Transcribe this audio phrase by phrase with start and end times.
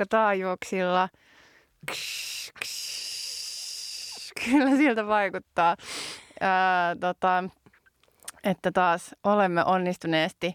[0.00, 1.08] Olemmeko taajuuksilla?
[1.90, 4.32] Ksh, ksh.
[4.44, 5.76] Kyllä siltä vaikuttaa,
[6.40, 7.44] Ää, tota,
[8.44, 10.54] että taas olemme onnistuneesti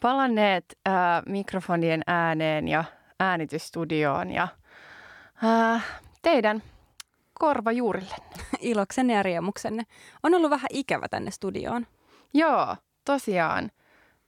[0.00, 2.84] palanneet ää, mikrofonien ääneen ja
[3.20, 4.48] äänitysstudioon ja
[5.42, 5.80] ää,
[6.22, 6.62] teidän
[7.38, 8.26] korvajuurillenne.
[8.60, 9.82] Iloksenne ja riemuksenne.
[10.22, 11.86] On ollut vähän ikävä tänne studioon.
[12.34, 13.70] Joo, tosiaan.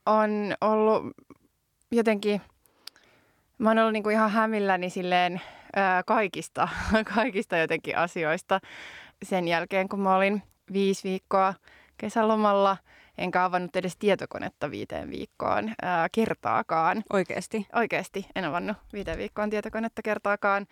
[0.07, 1.03] On ollut
[1.93, 2.41] jotenkin,
[3.59, 5.41] mä oon ollut niinku ihan hämilläni silleen
[5.77, 6.69] ää, kaikista,
[7.15, 8.61] kaikista jotenkin asioista
[9.23, 11.55] sen jälkeen, kun mä olin viisi viikkoa
[11.97, 12.77] kesälomalla,
[13.19, 17.03] enkä avannut edes tietokonetta viiteen viikkoon ää, kertaakaan.
[17.13, 17.67] Oikeasti.
[17.75, 20.67] Oikeasti, en avannut viiteen viikkoon tietokonetta kertaakaan.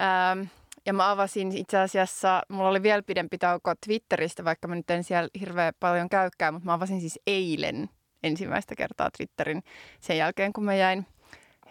[0.00, 0.46] Ähm,
[0.86, 5.04] ja mä avasin itse asiassa, mulla oli vielä pidempi tauko Twitteristä, vaikka mä nyt en
[5.04, 7.88] siellä hirveän paljon käykään, mutta mä avasin siis eilen
[8.22, 9.62] ensimmäistä kertaa Twitterin
[10.00, 11.06] sen jälkeen, kun mä jäin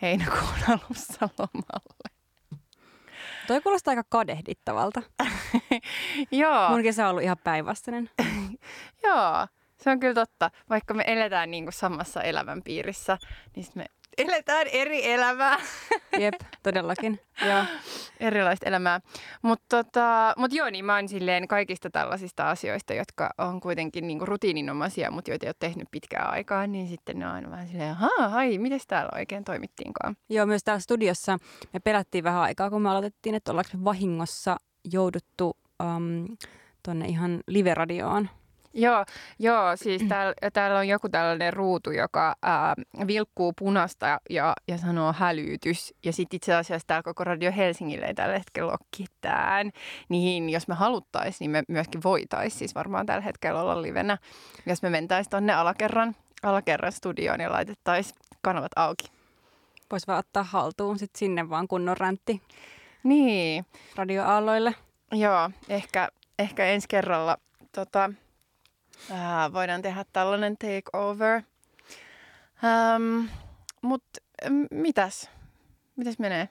[0.02, 2.12] heinäkuun alussa lomalle.
[3.48, 5.02] Toi kuulostaa aika kadehdittavalta.
[6.32, 8.10] Joo, Mun kesä on ollut ihan päinvastainen.
[9.04, 10.52] joo, se on kyllä totta.
[10.70, 13.18] Vaikka me eletään niin kuin samassa elämän piirissä,
[13.56, 13.86] niin me
[14.18, 15.60] eletään eri elämää.
[16.20, 17.20] Jep, todellakin.
[17.46, 17.64] Joo.
[18.20, 19.02] erilaista elämää.
[19.42, 24.26] Mutta tota, mut joo, niin mä oon silleen kaikista tällaisista asioista, jotka on kuitenkin niinku
[24.26, 27.96] rutiininomaisia, mutta joita ei ole tehnyt pitkään aikaa, niin sitten ne on aina vähän silleen,
[27.96, 30.16] haa, ai, miten täällä oikein toimittiinkaan?
[30.30, 31.38] Joo, myös täällä studiossa
[31.74, 34.58] me pelättiin vähän aikaa, kun me aloitettiin, että ollaanko me vahingossa
[34.92, 36.38] jouduttu um,
[36.84, 38.30] tonne ihan live-radioon.
[38.74, 39.06] Joo,
[39.40, 42.76] joo siis täällä, täällä on joku tällainen ruutu, joka ää,
[43.08, 45.94] vilkkuu punasta ja, ja sanoo hälytys.
[46.06, 49.72] Ja sitten itse asiassa täällä koko Radio Helsingille ei tällä hetkellä ole ketään.
[50.10, 54.18] Niin jos me haluttaisiin, niin me myöskin voitaisiin siis varmaan tällä hetkellä olla livenä.
[54.66, 59.12] Jos me mentäisiin tonne alakerran, alakerran studioon ja laitettaisiin kanavat auki.
[59.92, 62.42] Voisi vaan ottaa haltuun sit sinne vaan kunnon räntti
[63.04, 63.66] Niin,
[63.96, 64.76] radioaalloille.
[65.12, 66.10] joo, ehkä,
[66.40, 67.38] ehkä ensi kerralla
[67.76, 68.10] tota,
[69.12, 71.42] ää, voidaan tehdä tällainen takeover.
[72.64, 73.26] Ähm,
[73.82, 74.22] Mutta
[74.72, 75.30] mitäs?
[75.96, 76.50] Mitäs menee?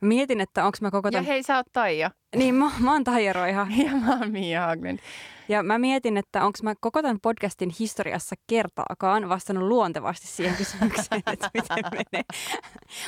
[0.00, 1.26] Mietin, että onko mä koko Ja tämän...
[1.26, 2.10] hei, sä oot Taija.
[2.36, 3.66] Niin, mä, mä oon Taija Roiha.
[3.84, 4.98] Ja mä oon Mia Haglund.
[5.48, 11.22] Ja mä mietin, että onko mä koko tämän podcastin historiassa kertaakaan vastannut luontevasti siihen kysymykseen,
[11.32, 12.24] että miten menee.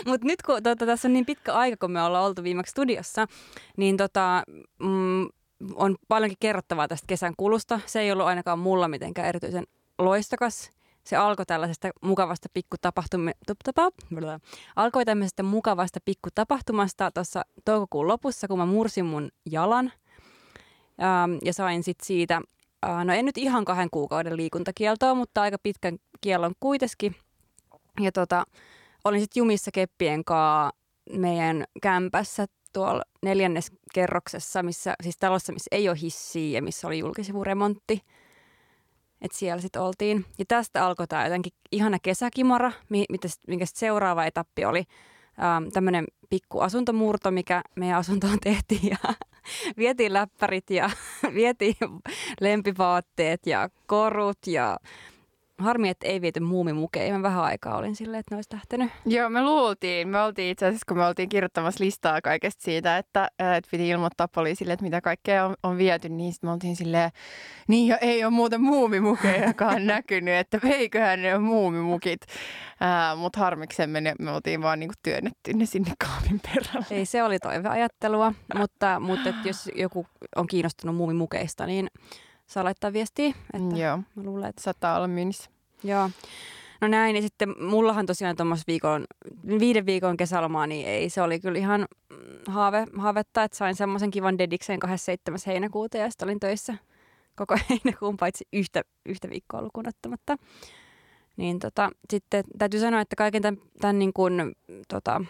[0.07, 3.27] Mutta nyt kun tota, tässä on niin pitkä aika, kun me ollaan oltu viimeksi studiossa,
[3.77, 4.43] niin tota,
[4.79, 5.29] mm,
[5.75, 7.81] on paljonkin kerrottavaa tästä kesän kulusta.
[7.87, 9.65] Se ei ollut ainakaan mulla mitenkään erityisen
[9.99, 10.71] loistokas.
[11.05, 14.41] Se alkoi tällaisesta mukavasta pikkutapahtumasta,
[14.77, 19.93] alkoi tämmöisestä mukavasta pikkutapahtumasta tuossa toukokuun lopussa, kun mä mursin mun jalan.
[21.03, 22.41] Ähm, ja sain sitten siitä,
[22.87, 27.17] äh, no en nyt ihan kahden kuukauden liikuntakieltoa, mutta aika pitkän kiellon kuitenkin.
[28.01, 28.45] Ja tota,
[29.05, 30.81] olin sitten jumissa keppien kanssa
[31.19, 36.99] meidän kämpässä tuolla neljännes kerroksessa, missä, siis talossa, missä ei ole hissiä ja missä oli
[36.99, 38.03] julkisivuremontti.
[39.23, 40.25] Et siellä sitten oltiin.
[40.39, 44.85] Ja tästä alkoi tämä jotenkin ihana kesäkimara, mi- mitä minkä sit seuraava etappi oli
[45.43, 48.91] ähm, tämmöinen pikku asuntomurto, mikä meidän asuntoon tehtiin.
[48.91, 49.15] Ja
[49.77, 50.91] vietiin läppärit ja
[51.35, 51.77] vietiin
[52.41, 54.77] lempivaatteet ja korut ja
[55.61, 57.15] harmi, että ei viety muumimukeja.
[57.15, 58.91] Mä vähän aikaa olin silleen, että ne olisi lähtenyt.
[59.07, 60.09] Joo, me luultiin.
[60.09, 64.29] Me oltiin itse asiassa, kun me oltiin kirjoittamassa listaa kaikesta siitä, että, että piti ilmoittaa
[64.29, 67.11] poliisille, että mitä kaikkea on, on viety, niin sitten me oltiin silleen,
[67.69, 72.21] niin ja ei ole muuten muumimukejakaan näkynyt, että eiköhän ne ole muumimukit.
[73.17, 76.87] Mutta harmiksemme ne, me oltiin vaan niinku työnnetty ne sinne kaapin perälle.
[76.91, 80.07] Ei se oli toiveajattelua, mutta, mutta että jos joku
[80.37, 81.89] on kiinnostunut muumimukeista, niin
[82.47, 83.29] saa laittaa viestiä.
[83.29, 85.51] Että Joo, mä luulen, että saattaa olla myynnissä.
[85.85, 86.11] Joo.
[86.81, 89.05] No näin, ja sitten mullahan tosiaan tuommoista viikon,
[89.61, 92.17] viiden viikon kesälomaa, niin ei, se oli kyllä ihan mm,
[92.47, 95.39] haave, haavetta, että sain semmoisen kivan dedikseen 27.
[95.47, 96.75] heinäkuuta, ja sitten olin töissä
[97.37, 100.37] koko heinäkuun, paitsi yhtä, yhtä viikkoa lukuun ottamatta.
[101.37, 104.57] Niin tota, sitten täytyy sanoa, että kaiken tämän, tämän niin kuin,
[104.89, 105.25] tota,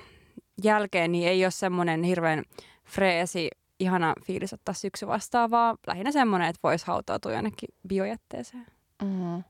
[0.65, 2.45] jälkeen niin ei ole semmoinen hirveän
[2.85, 3.49] freesi,
[3.79, 8.67] ihana fiilis ottaa syksy vastaan, vaan lähinnä semmoinen, että voisi hautautua jonnekin biojätteeseen.
[9.03, 9.43] Mm.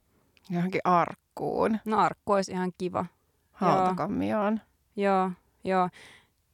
[0.51, 3.07] Johonkin arkkuun, No arkku olisi ihan kiva.
[3.53, 4.61] hautakammioon.
[4.97, 5.31] Joo,
[5.65, 5.89] joo.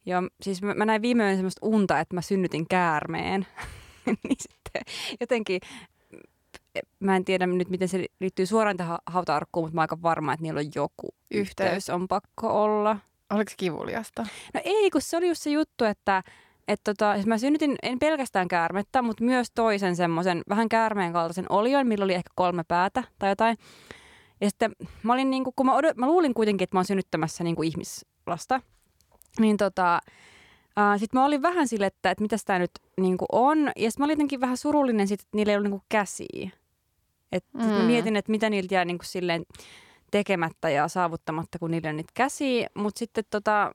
[0.05, 3.47] Joo, siis mä, mä näin viime yönä semmoista unta, että mä synnytin käärmeen.
[4.05, 4.81] niin sitten
[5.19, 5.61] jotenkin,
[6.99, 10.33] mä en tiedä nyt, miten se liittyy suoraan tähän hauta-arkkuun, mutta mä oon aika varma,
[10.33, 11.49] että niillä on joku Yhteys.
[11.67, 11.89] yhteys.
[11.89, 12.97] on pakko olla.
[13.29, 14.25] Oliko se kivuliasta?
[14.53, 16.23] No ei, kun se oli just se juttu, että
[16.67, 21.45] että tota, siis mä synnytin en pelkästään käärmettä, mutta myös toisen semmoisen vähän käärmeen kaltaisen
[21.49, 23.57] olion, millä oli ehkä kolme päätä tai jotain.
[24.41, 24.71] Ja sitten
[25.03, 27.55] mä, olin niin kuin, kun mä, odot, mä luulin kuitenkin, että mä oon synnyttämässä niin
[27.55, 28.61] kuin ihmislasta,
[29.39, 29.99] niin tota,
[30.97, 32.71] sitten mä olin vähän sille, että, että mitäs tämä nyt
[33.01, 33.57] niin kuin on.
[33.75, 36.49] Ja sitten mä olin jotenkin vähän surullinen siitä, että niillä ei ollut niin kuin käsiä.
[37.31, 37.63] Et mm.
[37.63, 39.45] mä mietin, että mitä niiltä jää niin kuin silleen
[40.11, 42.67] tekemättä ja saavuttamatta, kun niillä on niitä käsiä.
[42.73, 43.71] Mutta sitten tota,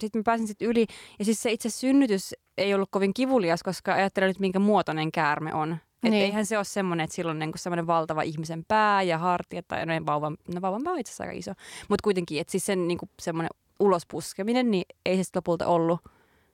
[0.00, 0.86] sit mä pääsin sitten yli.
[1.18, 5.54] Ja siis se itse synnytys ei ollut kovin kivulias, koska ajattelen nyt, minkä muotoinen käärme
[5.54, 5.72] on.
[5.72, 6.24] Että niin.
[6.24, 9.86] eihän se ole semmoinen, että silloin on niinku semmoinen valtava ihmisen pää ja hartiat tai
[9.86, 11.52] no, vauvan, no vauvan pää on itse asiassa aika iso.
[11.88, 13.50] Mutta kuitenkin, että siis sen niinku semmoinen
[13.80, 16.00] ulospuskeminen, niin ei se lopulta ollut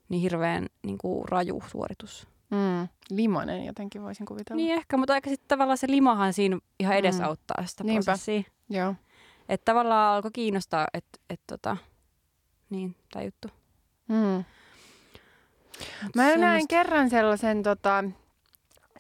[0.09, 2.29] niin hirveän niinku raju suoritus.
[2.51, 2.89] Mm.
[3.11, 4.57] Limanen jotenkin voisin kuvitella.
[4.57, 7.67] Niin ehkä, mutta aika sitten tavallaan se limahan siinä ihan edesauttaa mm.
[7.67, 8.05] sitä Niinpä.
[8.05, 8.43] prosessia.
[8.69, 8.95] Joo.
[9.49, 11.77] Että tavallaan alkoi kiinnostaa, että et tota,
[12.71, 13.49] niin, tämä juttu.
[14.09, 14.17] Mm.
[14.17, 14.45] Mä
[16.15, 16.41] semmoista...
[16.41, 18.05] näin kerran sellaisen tota,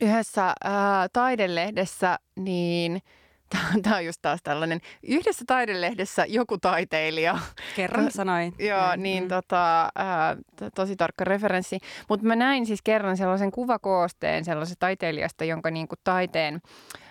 [0.00, 3.02] yhdessä ää, taidelehdessä, niin
[3.82, 4.80] Tämä on just taas tällainen.
[5.02, 7.38] Yhdessä taidelehdessä joku taiteilija.
[7.76, 8.54] Kerran sanoin.
[8.58, 9.28] Joo, niin mm.
[9.28, 10.36] tota, ää,
[10.74, 11.78] tosi tarkka referenssi.
[12.08, 16.60] Mutta mä näin siis kerran sellaisen kuvakoosteen sellaisesta taiteilijasta, jonka niinku taiteen,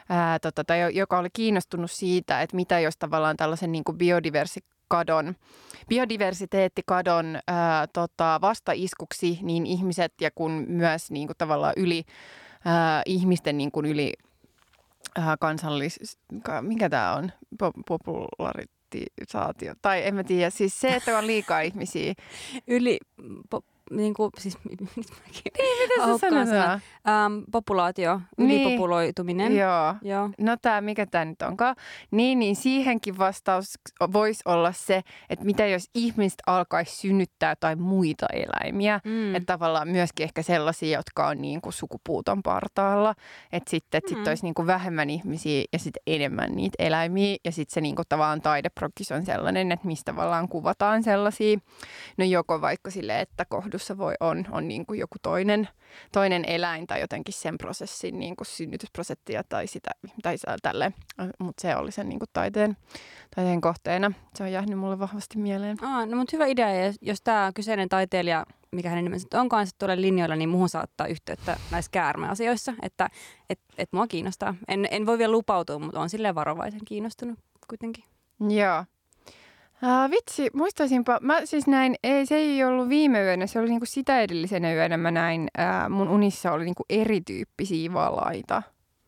[0.09, 5.35] ää, tota, tai joka oli kiinnostunut siitä, että mitä jos tavallaan tällaisen niinku biodiversikadon,
[5.87, 12.03] biodiversiteettikadon ää, tota, vastaiskuksi niin ihmiset ja kun myös niinku tavallaan yli
[12.65, 14.13] ää, ihmisten niin kuin yli
[15.19, 15.99] äh, kansallis...
[16.61, 17.31] Mikä tämä on?
[17.87, 19.73] Popularisaatio.
[19.81, 20.49] Tai en mä tiedä.
[20.49, 22.13] Siis se, että on liikaa ihmisiä.
[22.67, 22.99] Yli...
[23.49, 23.61] Po,
[23.91, 26.81] niin kuin, siis, niin, mitä se sanotaan?
[27.07, 28.61] Ähm, populaatio, niin.
[28.61, 29.49] ylipopuloituminen.
[29.49, 29.95] Niin, joo.
[30.01, 30.29] joo.
[30.39, 31.75] No tämä, mikä tämä nyt onkaan.
[32.11, 33.73] Niin, niin siihenkin vastaus
[34.13, 38.99] voisi olla se, että mitä jos ihmiset alkaisi synnyttää tai muita eläimiä.
[39.03, 39.35] Mm.
[39.35, 43.15] Että tavallaan myöskin ehkä sellaisia, jotka on niin kuin sukupuuton partaalla.
[43.51, 44.09] Että sitten mm.
[44.09, 47.37] sit olisi niin kuin vähemmän ihmisiä ja sitten enemmän niitä eläimiä.
[47.45, 51.57] Ja sitten se niin kuin tavallaan taideprokis on sellainen, että mistä tavallaan kuvataan sellaisia.
[52.17, 55.67] No joko vaikka silleen, että kohdu kohdussa voi on, on niin kuin joku toinen,
[56.11, 59.91] toinen eläin tai jotenkin sen prosessin niin kuin synnytysprosenttia tai sitä,
[60.23, 60.93] tai tälle,
[61.39, 62.77] mutta se oli sen niin kuin taiteen,
[63.35, 64.11] taiteen kohteena.
[64.35, 65.83] Se on jäänyt mulle vahvasti mieleen.
[65.83, 68.45] Aa, no mutta hyvä idea, ja jos tämä kyseinen taiteilija
[68.75, 73.09] mikä hänen nimensä onkaan, se tulee linjoilla, niin muuhun saattaa yhteyttä näissä käärmeasioissa, että
[73.49, 74.55] et, et mua kiinnostaa.
[74.67, 78.03] En, en voi vielä lupautua, mutta on silleen varovaisen kiinnostunut kuitenkin.
[78.49, 78.85] Joo.
[79.85, 81.19] Uh, vitsi, muistaisinpa.
[81.21, 84.97] Mä siis näin, ei, se ei ollut viime yönä, se oli niinku sitä edellisenä yönä
[84.97, 88.63] mä näin, uh, mun unissa oli niinku erityyppisiä valaita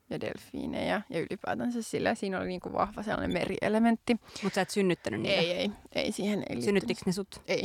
[0.09, 4.17] ja delfiinejä ja ylipäätänsä sillä siinä oli niinku vahva sellainen merielementti.
[4.43, 5.41] Mutta sä et synnyttänyt niitä?
[5.41, 7.41] Ei, ei, ei siihen ei Synnyttikö ne sut?
[7.47, 7.63] Ei,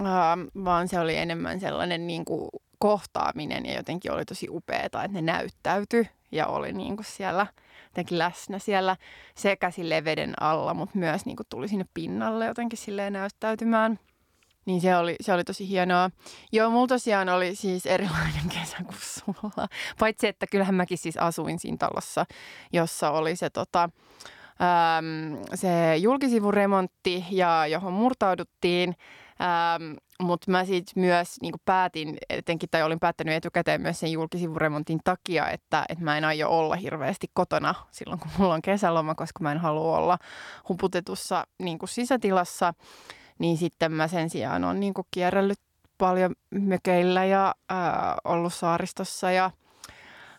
[0.00, 2.48] uh, vaan se oli enemmän sellainen niinku
[2.78, 7.46] kohtaaminen ja jotenkin oli tosi upeeta, että ne näyttäytyi ja oli niinku siellä–
[7.96, 8.96] jotenkin läsnä siellä
[9.34, 13.98] sekä sille veden alla, mutta myös niin kuin tuli sinne pinnalle jotenkin silleen näyttäytymään.
[14.66, 16.10] Niin se oli, se oli tosi hienoa.
[16.52, 19.68] Joo, mulla tosiaan oli siis erilainen kesä kuin sulla.
[19.98, 22.26] Paitsi, että kyllähän mäkin siis asuin siinä talossa,
[22.72, 23.88] jossa oli se tota,
[25.54, 28.96] se julkisivuremontti ja johon murtauduttiin.
[29.40, 35.00] Ähm, mutta mä sitten myös niin päätin etenkin, tai olin päättänyt etukäteen myös sen julkisivuremontin
[35.04, 39.42] takia, että, että mä en aio olla hirveästi kotona silloin, kun mulla on kesäloma, koska
[39.42, 40.18] mä en halua olla
[40.68, 42.74] huputetussa niin sisätilassa.
[43.38, 45.60] Niin sitten mä sen sijaan olen niin kierrellyt
[45.98, 49.50] paljon mökeillä ja ää, ollut saaristossa ja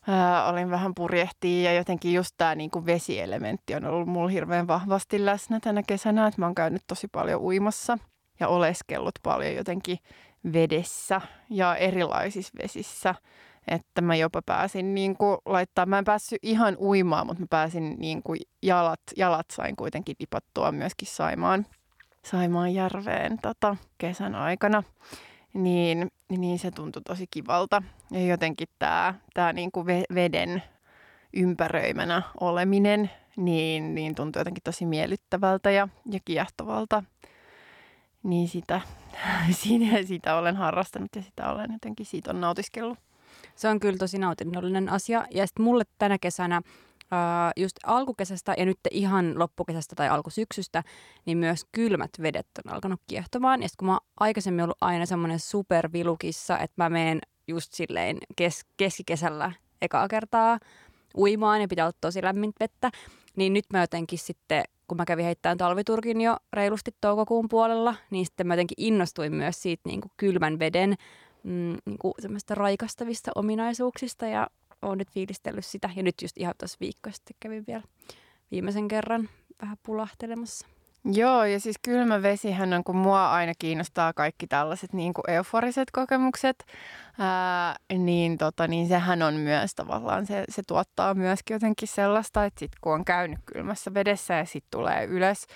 [0.07, 5.25] ää, olin vähän purjehtia ja jotenkin just tämä niin vesielementti on ollut mulla hirveän vahvasti
[5.25, 7.97] läsnä tänä kesänä, että mä oon käynyt tosi paljon uimassa–
[8.39, 9.97] ja oleskellut paljon jotenkin
[10.53, 13.15] vedessä ja erilaisissa vesissä.
[13.67, 17.95] Että mä jopa pääsin niin kuin laittaa, mä en päässyt ihan uimaan, mutta mä pääsin
[17.99, 21.65] niin kuin jalat, jalat sain kuitenkin dipattua myöskin Saimaan,
[22.31, 24.83] Saimaan järveen tota, kesän aikana.
[25.53, 27.83] Niin, niin se tuntui tosi kivalta.
[28.11, 30.63] Ja jotenkin tämä tää niin kuin veden
[31.33, 37.03] ympäröimänä oleminen, niin, niin tuntui jotenkin tosi miellyttävältä ja, ja kiehtovalta
[38.23, 38.81] niin sitä,
[39.61, 42.97] siinä, sitä olen harrastanut ja sitä olen jotenkin siitä on nautiskellut.
[43.55, 45.25] Se on kyllä tosi nautinnollinen asia.
[45.31, 46.61] Ja sitten mulle tänä kesänä
[47.57, 50.83] just alkukesästä ja nyt ihan loppukesästä tai alkusyksystä,
[51.25, 53.61] niin myös kylmät vedet on alkanut kiehtomaan.
[53.61, 58.65] Ja kun mä oon aikaisemmin ollut aina semmoinen supervilukissa, että mä menen just silleen kes-
[58.77, 60.59] keskikesällä ekaa kertaa
[61.17, 62.91] uimaan ja pitää olla tosi lämmintä vettä,
[63.37, 68.25] niin nyt mä jotenkin sitten kun mä kävin heittämään talviturkin jo reilusti toukokuun puolella, niin
[68.25, 70.95] sitten mä jotenkin innostuin myös siitä niin kuin kylmän veden
[71.43, 74.47] mm, niin kuin semmoista raikastavista ominaisuuksista ja
[74.81, 75.89] oon nyt fiilistellyt sitä.
[75.95, 77.83] Ja nyt just ihan tuossa viikko sitten kävin vielä
[78.51, 79.29] viimeisen kerran
[79.61, 80.67] vähän pulahtelemassa.
[81.13, 85.91] Joo, ja siis kylmä vesihän on, kun mua aina kiinnostaa kaikki tällaiset niin kuin euforiset
[85.91, 86.65] kokemukset,
[87.19, 92.59] ää, niin, tota, niin sehän on myös tavallaan, se, se tuottaa myöskin jotenkin sellaista, että
[92.59, 95.47] sit kun on käynyt kylmässä vedessä ja sitten tulee ylös,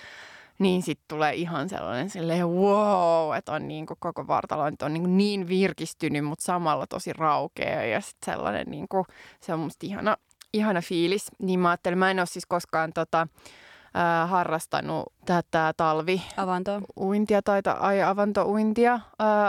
[0.58, 5.16] niin sitten tulee ihan sellainen silleen wow, että on niin kuin koko vartalo on niin,
[5.16, 9.04] niin virkistynyt, mutta samalla tosi raukea ja sitten sellainen, niin kuin,
[9.40, 10.16] se on musta ihana,
[10.52, 11.26] ihana fiilis.
[11.38, 13.28] Niin mä ajattelin, mä en ole siis koskaan tota,
[13.96, 16.80] äh, harrastanut tätä talvi Avantoa.
[16.96, 19.00] uintia tai ai, avantouintia äh,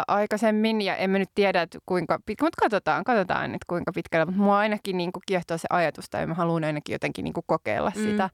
[0.07, 4.25] aikaisemmin ja emme nyt tiedä, että kuinka pitkä, mutta katsotaan, katsotaan että kuinka pitkällä.
[4.25, 7.43] Mutta mua ainakin niin kuin kiehtoo se ajatusta ja mä haluan ainakin jotenkin niin kuin
[7.47, 8.01] kokeilla mm.
[8.01, 8.31] sitä, äh,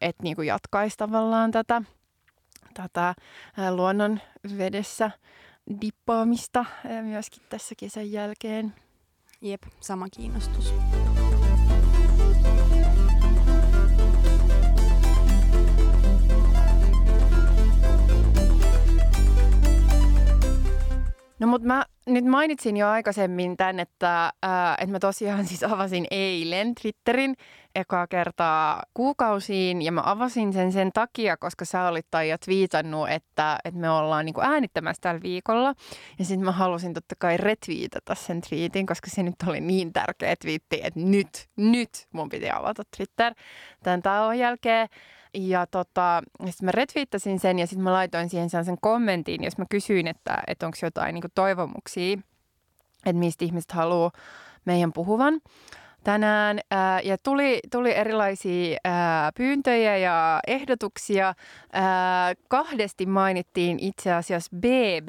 [0.00, 1.82] että niin kuin jatkaisi tavallaan tätä,
[2.74, 3.14] tätä äh,
[3.70, 4.20] luonnon
[4.58, 5.10] vedessä
[5.80, 8.74] dippaamista äh, myöskin tässä kesän jälkeen.
[9.40, 10.74] Jep, sama kiinnostus.
[21.44, 26.06] No mutta mä nyt mainitsin jo aikaisemmin tämän, että, ää, että mä tosiaan siis avasin
[26.10, 27.34] eilen Twitterin
[27.74, 33.58] ekaa kertaa kuukausiin ja mä avasin sen sen takia, koska sä olit Taija twiitannut, että,
[33.64, 35.74] että me ollaan niin äänittämässä tällä viikolla.
[36.18, 40.34] Ja sitten mä halusin totta kai retweetata sen tweetin, koska se nyt oli niin tärkeä
[40.36, 43.34] twiitti, että nyt, nyt mun piti avata Twitter
[43.82, 44.88] tämän tauon jälkeen.
[45.34, 49.64] Ja tota, sitten mä retweettasin sen ja sitten mä laitoin siihen sen kommentin, jos mä
[49.70, 52.18] kysyin, että, että onko jotain niin toivomuksia,
[53.06, 54.10] että mistä ihmiset haluaa
[54.64, 55.40] meidän puhuvan
[56.04, 56.60] tänään.
[56.70, 61.34] Ää, ja tuli, tuli erilaisia ää, pyyntöjä ja ehdotuksia.
[61.72, 65.08] Ää, kahdesti mainittiin itse asiassa BB.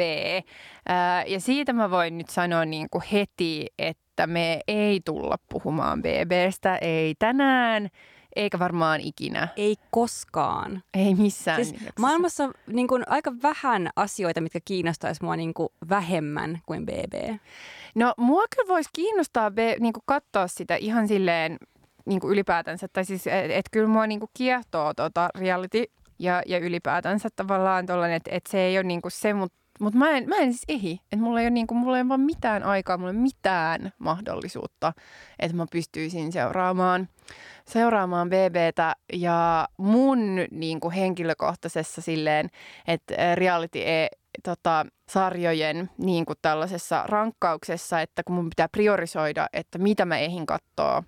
[0.85, 6.01] Ää, ja siitä mä voin nyt sanoa niin kuin heti, että me ei tulla puhumaan
[6.01, 7.89] BBstä, ei tänään–
[8.35, 9.47] eikä varmaan ikinä.
[9.55, 10.83] Ei koskaan.
[10.93, 15.69] Ei missään siis Maailmassa on niin kuin, aika vähän asioita, mitkä kiinnostaisi mua niin kuin,
[15.89, 17.39] vähemmän kuin BB.
[17.95, 21.57] No mua kyllä voisi kiinnostaa B, niin kuin katsoa sitä ihan silleen
[22.05, 22.87] niin kuin ylipäätänsä.
[22.87, 25.83] Tai siis, että et kyllä mua niin kuin kiehtoo tota reality
[26.19, 29.99] ja, ja ylipäätänsä tavallaan tollainen, että et se ei ole niin kuin se, mutta mutta
[29.99, 31.01] mä en, mä en siis ehi.
[31.03, 33.93] Että mulla ei ole niinku, mulla ei ole vaan mitään aikaa, mulla ei ole mitään
[33.99, 34.93] mahdollisuutta,
[35.39, 37.09] että mä pystyisin seuraamaan,
[37.65, 38.95] seuraamaan BBtä.
[39.13, 42.49] Ja mun niinku, henkilökohtaisessa silleen,
[42.87, 44.07] että reality e,
[44.43, 50.45] tota, sarjojen niin kuin tällaisessa rankkauksessa, että kun mun pitää priorisoida, että mitä mä ehin
[50.45, 51.03] katsoa,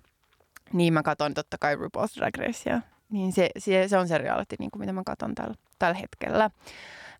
[0.72, 2.80] niin mä katson totta kai RuPaul's Drag Racea.
[3.10, 6.50] Niin se, se, se on se reality, niin kuin mitä mä katson tällä, tällä hetkellä.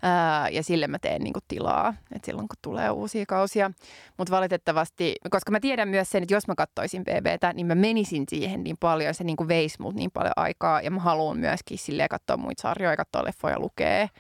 [0.03, 3.71] Ää, ja sille mä teen niinku tilaa, että silloin kun tulee uusia kausia.
[4.17, 8.25] Mutta valitettavasti, koska mä tiedän myös sen, että jos mä katsoisin BBtä, niin mä menisin
[8.29, 10.81] siihen niin paljon, se niinku veisi mut niin paljon aikaa.
[10.81, 14.11] Ja mä haluan myöskin silleen katsoa muita sarjoja, katsoa leffoja, lukee.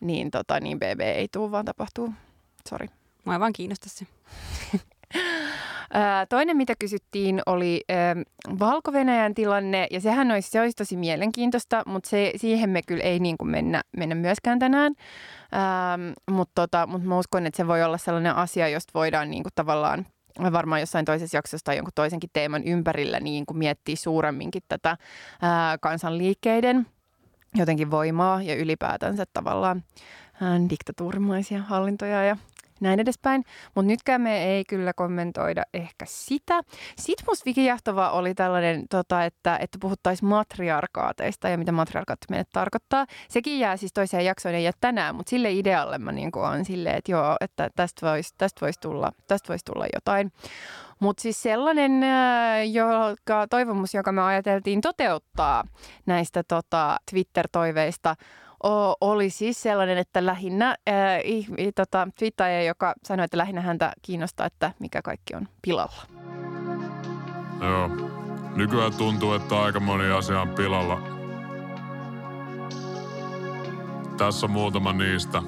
[0.00, 2.12] Niin, tota, niin BB ei tule, vaan tapahtuu.
[2.68, 2.88] Sori.
[3.24, 4.06] Mä vaan kiinnosta se.
[6.28, 7.80] Toinen, mitä kysyttiin, oli
[8.58, 8.92] valko
[9.34, 13.38] tilanne, ja sehän olisi, se olisi tosi mielenkiintoista, mutta se, siihen me kyllä ei niin
[13.38, 14.92] kuin mennä, mennä myöskään tänään.
[16.30, 19.52] Mutta tota, mut mä uskon, että se voi olla sellainen asia, josta voidaan niin kuin
[19.54, 20.06] tavallaan
[20.52, 24.96] varmaan jossain toisessa jaksossa tai jonkun toisenkin teeman ympärillä niin kuin miettiä suuremminkin tätä
[25.42, 26.86] ää, kansanliikkeiden
[27.54, 29.82] jotenkin voimaa ja ylipäätänsä tavallaan
[30.40, 32.36] ää, diktatuurimaisia hallintoja ja
[32.82, 33.44] näin edespäin.
[33.74, 36.60] Mutta nytkään me ei kyllä kommentoida ehkä sitä.
[36.98, 43.06] Sitten musta vikijahtavaa oli tällainen, tota, että, että puhuttaisiin matriarkaateista ja mitä matriarkaatti meille tarkoittaa.
[43.28, 47.12] Sekin jää siis toiseen jaksoon ja tänään, mutta sille idealle mä niin on silleen, että
[47.12, 50.32] joo, että tästä voisi tästä vois tulla, tästä vois tulla jotain.
[51.00, 55.64] Mutta siis sellainen äh, joka, toivomus, joka me ajateltiin toteuttaa
[56.06, 58.14] näistä tota, Twitter-toiveista,
[59.00, 61.18] oli siis sellainen, että lähinnä ää,
[61.74, 66.02] tota, twiittaja, joka sanoi, että lähinnä häntä kiinnostaa, että mikä kaikki on pilalla.
[67.60, 67.90] Joo.
[68.56, 71.00] Nykyään tuntuu, että aika moni asia on pilalla.
[74.18, 75.42] Tässä on muutama niistä.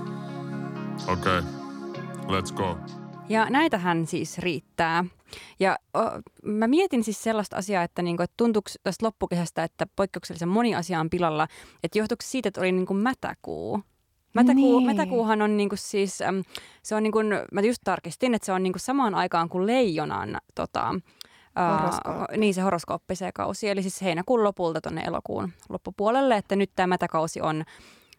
[1.09, 1.43] Okei, okay.
[2.29, 2.79] let's go.
[3.29, 5.05] Ja näitähän siis riittää.
[5.61, 6.01] Ja o,
[6.43, 11.01] mä mietin siis sellaista asiaa, että, niinku, että tuntuuko tästä loppukesästä, että poikkeuksellisen moni asia
[11.01, 11.49] on pilalla,
[11.83, 13.83] että johtuuko siitä, että oli niinku mätäkuu?
[14.35, 14.97] Mätäkuu, niin.
[14.97, 16.19] Mätäkuuhan on niinku siis,
[16.83, 17.19] se on niinku,
[17.53, 20.95] mä just tarkistin, että se on niinku samaan aikaan kuin leijonan tota,
[21.59, 22.35] Horoskooppi.
[22.35, 26.71] Uh, niin se horoskooppi se kausi, eli siis heinäkuun lopulta tuonne elokuun loppupuolelle, että nyt
[26.77, 27.65] tämä mätäkausi on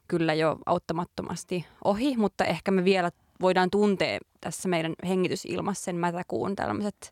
[0.07, 6.55] kyllä jo auttamattomasti ohi, mutta ehkä me vielä voidaan tuntea tässä meidän hengitysilmassa sen mätäkuun
[6.55, 7.11] tällaiset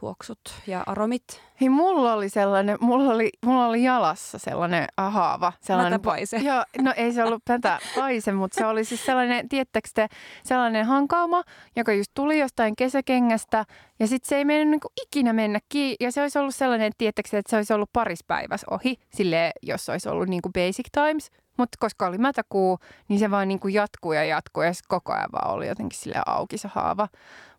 [0.00, 1.42] tuoksut ja aromit.
[1.60, 5.52] Hei, mulla oli sellainen, mulla oli, mulla oli jalassa sellainen haava.
[5.60, 6.36] Sellainen, paise.
[6.36, 10.08] Joo, no ei se ollut tätä paise, mutta se oli siis sellainen, tiettäkö te,
[10.44, 11.42] sellainen hankauma,
[11.76, 13.64] joka just tuli jostain kesäkengästä
[13.98, 15.96] ja sitten se ei mennyt niin ikinä mennä kiinni.
[16.00, 19.88] Ja se olisi ollut sellainen, tiettäkö että se olisi ollut paris päivässä ohi, sille jos
[19.88, 21.30] olisi ollut niin kuin basic times.
[21.56, 25.32] Mutta koska oli mätäkuu, niin se vaan niin kuin jatkuu ja jatkuu ja koko ajan
[25.32, 27.08] vaan oli jotenkin sille auki se haava.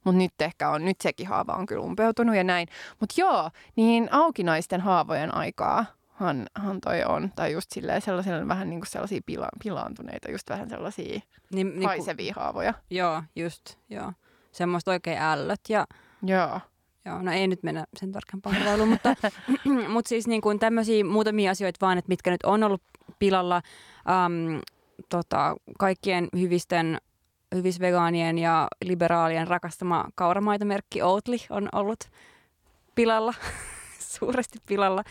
[0.03, 2.67] Mutta nyt ehkä on, nyt sekin haava on kyllä umpeutunut ja näin.
[2.99, 5.85] Mutta joo, niin aukinaisten haavojen aikaa
[6.17, 7.31] han, han toi on.
[7.35, 11.19] Tai just silleen sellaisella vähän niin kuin sellaisia pila, pilaantuneita, just vähän sellaisia
[11.53, 12.73] niin, niin haisevia haavoja.
[12.89, 14.13] Joo, just, joo.
[14.51, 15.87] Semmoista oikein ällöt ja...
[16.23, 16.59] Joo.
[17.05, 19.15] Joo, no ei nyt mennä sen tarkempaan kuvailuun, mutta,
[19.93, 22.81] mutta siis niin kuin tämmöisiä muutamia asioita vaan, että mitkä nyt on ollut
[23.19, 23.61] pilalla.
[24.25, 24.61] Um,
[25.09, 26.97] tota, kaikkien hyvisten
[27.55, 31.99] hyvisvegaanien ja liberaalien rakastama kauramaitomerkki Oatly on ollut
[32.95, 33.33] pilalla,
[34.15, 35.03] suuresti pilalla,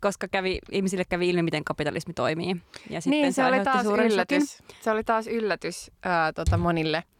[0.00, 2.56] koska kävi, ihmisille kävi ilmi, miten kapitalismi toimii.
[2.90, 4.62] Ja sitten niin, se, se oli taas yllätys.
[4.80, 7.04] Se oli taas yllätys ää, tota monille–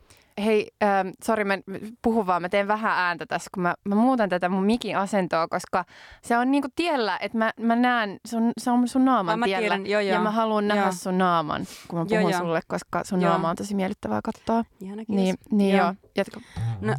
[0.45, 1.59] Hei, ähm, sori, mä
[2.02, 5.49] puhun vaan, mä teen vähän ääntä tässä, kun mä, mä muutan tätä mun mikin asentoa,
[5.49, 5.85] koska
[6.23, 9.61] se on niinku tiellä, että mä, mä näen, sun, se on sun naaman mä tiellä.
[9.61, 10.14] Tiedän, joo, joo.
[10.14, 10.92] Ja mä haluan nähdä joo.
[10.92, 13.30] sun naaman, kun mä puhun joo, sulle, koska sun joo.
[13.30, 14.64] naama on tosi miellyttävää katsoa.
[14.80, 15.87] Ihana, Niin, niin joo.
[15.87, 15.95] joo.
[16.16, 16.40] Jatka.
[16.80, 16.95] No.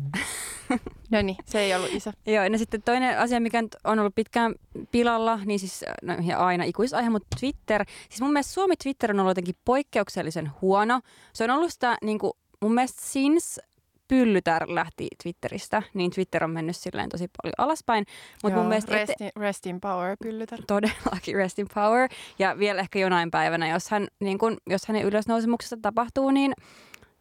[1.12, 2.12] no niin, se ei ollut iso.
[2.25, 4.55] Joo, no sitten toinen asia, mikä on ollut pitkään
[4.91, 7.86] pilalla, niin siis no, ja aina ikuisaihe, mutta Twitter.
[8.10, 11.01] Siis mun mielestä Suomi Twitter on ollut jotenkin poikkeuksellisen huono.
[11.34, 13.62] Se on ollut sitä niin kuin, mun mielestä since
[14.08, 18.06] Pyllytär lähti Twitteristä, niin Twitter on mennyt silleen tosi paljon alaspäin.
[18.44, 18.96] Mutta mun mielestä...
[18.96, 20.60] Rest in, rest in power, Pyllytär.
[20.68, 22.10] Todellakin rest in power.
[22.39, 26.54] Ja vielä ehkä jonain päivänä, jos, hän, niin kun, jos hänen ylösnousemuksesta tapahtuu, niin,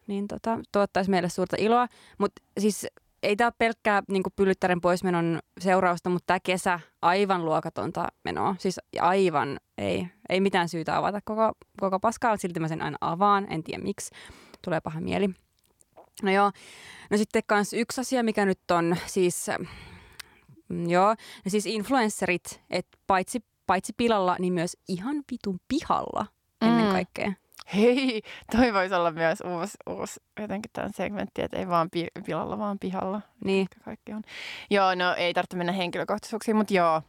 [0.07, 1.87] niin tota, tuottaisi meille suurta iloa.
[2.17, 2.87] Mutta siis
[3.23, 8.55] ei tämä ole pelkkää niin Pyllyttären poismenon seurausta, mutta tämä kesä aivan luokatonta menoa.
[8.59, 13.47] Siis aivan, ei, ei mitään syytä avata koko, koko paskaa, silti mä sen aina avaan,
[13.49, 14.11] en tiedä miksi
[14.63, 15.29] tulee paha mieli.
[16.23, 16.51] No joo,
[17.09, 19.47] no sitten kans yksi asia, mikä nyt on siis,
[20.69, 21.09] mm, joo,
[21.45, 26.25] no siis influencerit, että paitsi, paitsi pilalla, niin myös ihan vitun pihalla
[26.61, 26.91] ennen mm.
[26.91, 27.33] kaikkea.
[27.73, 32.57] Hei, toi voisi olla myös uusi, uusi jotenkin tämän segmentti, että ei vaan pi- pilalla,
[32.57, 33.21] vaan pihalla.
[33.45, 33.67] Niin.
[33.85, 34.21] Kaikki on.
[34.69, 37.01] Joo, no ei tarvitse mennä henkilökohtaisuuksiin, mutta joo,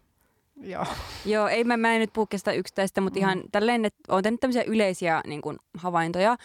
[0.63, 0.87] Joo.
[1.27, 3.23] Joo, ei mä, mä en nyt puhu yksittäistä, mutta mm.
[3.23, 6.37] ihan tälleen, että on tehnyt tämmöisiä yleisiä niin kuin, havaintoja.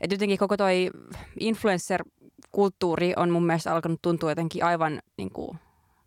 [0.00, 0.90] Että jotenkin koko toi
[1.40, 5.58] influencer-kulttuuri on mun mielestä alkanut tuntua jotenkin aivan niin kuin,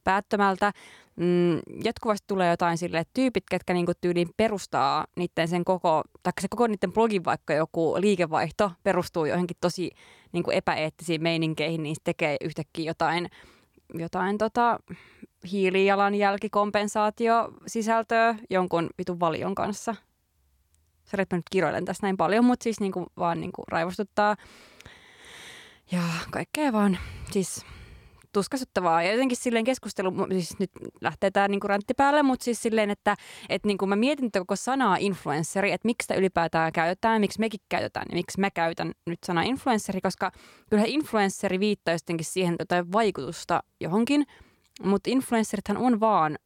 [0.03, 0.73] päättömältä.
[1.15, 6.33] Mm, jatkuvasti tulee jotain sille, että tyypit, ketkä niinku tyyliin perustaa niiden sen koko, tai
[6.41, 9.91] se koko niiden blogin vaikka joku liikevaihto perustuu johonkin tosi
[10.31, 13.29] niinku epäeettisiin meininkeihin, niin tekee yhtäkkiä jotain,
[13.93, 14.79] jotain tota,
[15.51, 19.95] hiilijalanjälkikompensaatio sisältöä jonkun vitun valion kanssa–
[21.11, 24.35] Sori, että mä nyt kiroilen tässä näin paljon, mutta siis niinku vaan niinku raivostuttaa.
[25.91, 26.97] Ja kaikkea vaan
[27.31, 27.65] siis
[28.33, 29.03] tuskasuttavaa.
[29.03, 33.15] Ja jotenkin silleen keskustelu, siis nyt lähtee tämä niinku rantti päälle, mutta siis silleen, että
[33.49, 37.59] et niinku mä mietin että koko sanaa influenceri, että miksi sitä ylipäätään käytetään, miksi mekin
[37.69, 40.31] käytetään ja miksi mä käytän nyt sanaa influenceri, koska
[40.69, 44.25] kyllä influenceri viittaa jotenkin siihen jotain vaikutusta johonkin,
[44.83, 46.37] mutta influencerithan on vaan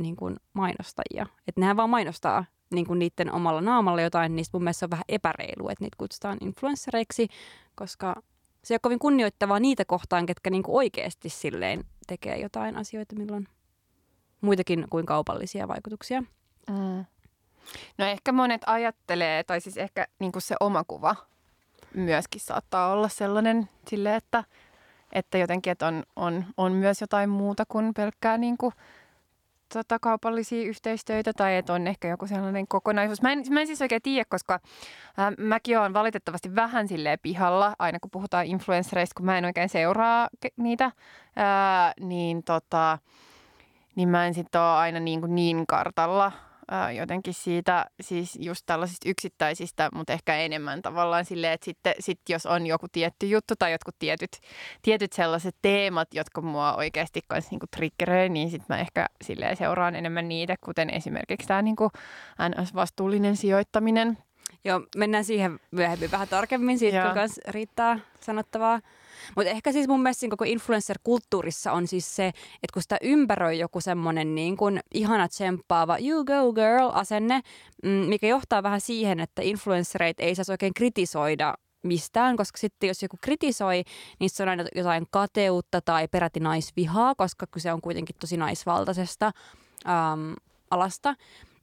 [0.00, 1.26] niin kuin mainostajia.
[1.48, 2.44] Että nehän vaan mainostaa
[2.74, 6.38] niin kuin niiden omalla naamalla jotain, niin mun mielestä on vähän epäreilu, että niitä kutsutaan
[6.40, 7.28] influenssereiksi,
[7.74, 8.22] koska
[8.64, 13.48] se on kovin kunnioittavaa niitä kohtaan, ketkä niin kuin oikeasti silleen tekee jotain asioita, milloin
[14.40, 16.20] muitakin kuin kaupallisia vaikutuksia.
[16.70, 17.04] Mm.
[17.98, 21.16] No ehkä monet ajattelee, tai siis ehkä niin kuin se oma kuva
[21.94, 24.44] myöskin saattaa olla sellainen sille, että,
[25.12, 28.74] että jotenkin että on, on, on myös jotain muuta kuin pelkkää niin kuin
[29.78, 33.22] tota, kaupallisia yhteistöitä tai että on ehkä joku sellainen kokonaisuus.
[33.22, 34.60] Mä en, mä en siis oikein tiedä, koska
[35.16, 39.68] ää, mäkin olen valitettavasti vähän silleen pihalla, aina kun puhutaan influenssereista, kun mä en oikein
[39.68, 40.92] seuraa niitä,
[41.36, 42.98] ää, niin, tota,
[43.94, 46.32] niin mä en sitten ole aina niin, kuin niin kartalla
[46.96, 52.46] jotenkin siitä, siis just tällaisista yksittäisistä, mutta ehkä enemmän tavallaan silleen, että sitten sit jos
[52.46, 54.30] on joku tietty juttu tai jotkut tietyt,
[54.82, 59.94] tietyt sellaiset teemat, jotka mua oikeasti kanssa niinku triggeröi, niin sitten mä ehkä silleen seuraan
[59.94, 61.90] enemmän niitä, kuten esimerkiksi tämä niinku
[62.48, 64.18] NS-vastuullinen sijoittaminen.
[64.64, 68.80] Joo, mennään siihen myöhemmin vähän tarkemmin, siitä kanssa riittää sanottavaa.
[69.36, 73.80] Mutta ehkä siis mun mielestä koko influencer-kulttuurissa on siis se, että kun sitä ympäröi joku
[73.80, 77.40] semmoinen niin kuin ihana tsemppaava you go girl asenne,
[77.82, 83.02] mm, mikä johtaa vähän siihen, että influenssereita ei saisi oikein kritisoida mistään, koska sitten jos
[83.02, 83.84] joku kritisoi,
[84.18, 89.32] niin se on aina jotain kateutta tai peräti naisvihaa, koska kyse on kuitenkin tosi naisvaltaisesta
[89.86, 90.34] äm,
[90.70, 91.14] alasta.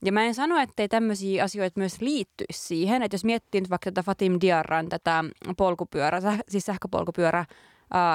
[0.05, 3.91] Ja mä en sano, ettei tämmöisiä asioita myös liittyisi siihen, että jos miettii nyt vaikka
[3.91, 5.23] tätä Fatim Diarran tätä
[5.57, 7.45] polkupyörä, siis sähköpolkupyörä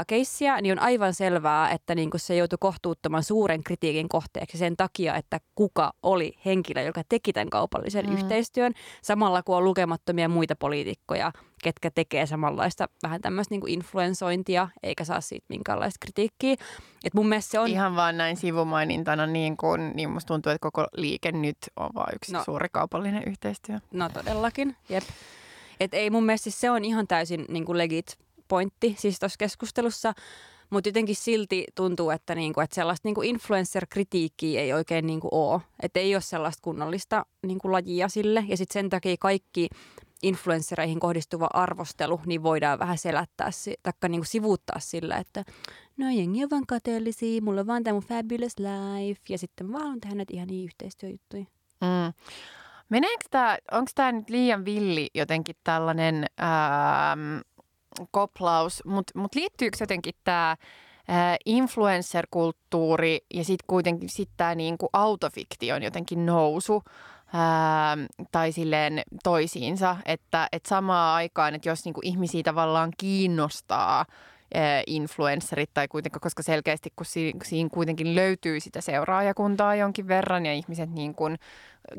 [0.07, 5.15] keissiä, niin on aivan selvää, että niin se joutui kohtuuttoman suuren kritiikin kohteeksi sen takia,
[5.15, 8.13] että kuka oli henkilö, joka teki tämän kaupallisen mm.
[8.13, 8.73] yhteistyön,
[9.03, 11.33] samalla kuin on lukemattomia muita poliitikkoja,
[11.67, 16.57] ketkä tekee samanlaista vähän tämmöistä niin kuin influensointia, eikä saa siitä minkäänlaista kritiikkiä.
[17.05, 17.69] Et mun mielestä se on...
[17.69, 22.15] Ihan vaan näin sivumainintana, niin, kuin, niin musta tuntuu, että koko liike nyt on vain
[22.15, 23.79] yksi no, suuri kaupallinen yhteistyö.
[23.93, 25.05] No todellakin, jep.
[25.81, 29.39] Et ei mun mielestä siis se on ihan täysin niin kuin legit pointti siis tuossa
[29.39, 30.13] keskustelussa,
[30.71, 35.61] mutta jotenkin silti tuntuu, että, niinku, että sellaista niinku influencer-kritiikkiä ei oikein niinku ole.
[35.83, 38.45] Että ei ole sellaista kunnollista niinku lajia sille.
[38.49, 39.69] Ja sitten sen takia kaikki
[40.23, 43.51] influenssereihin kohdistuva arvostelu, niin voidaan vähän selättää,
[44.01, 45.45] tai niinku sivuuttaa sillä, että
[45.97, 49.79] no jengi on vaan kateellisia, mulla on vaan tämä mun fabulous life, ja sitten mä
[49.79, 51.45] haluan tehdä näitä ihan niin yhteistyöjuttuja.
[51.81, 52.13] Mm.
[52.89, 56.27] Meneekö tämä, onko tämä nyt liian villi jotenkin tällainen...
[56.39, 57.17] Ää,
[58.11, 60.57] koplaus, mutta mut liittyykö jotenkin tämä
[61.47, 66.83] influencer-kulttuuri ja sitten kuitenkin sit tämä niinku autofiktion jotenkin nousu
[67.33, 67.97] ää,
[68.33, 74.07] tai silleen toisiinsa, että et samaan aikaan, että jos niinku ihmisiä tavallaan kiinnostaa
[74.87, 77.07] influencerit tai kuitenkin, koska selkeästi kun
[77.43, 81.39] siinä kuitenkin löytyy sitä seuraajakuntaa jonkin verran ja ihmiset niin kuin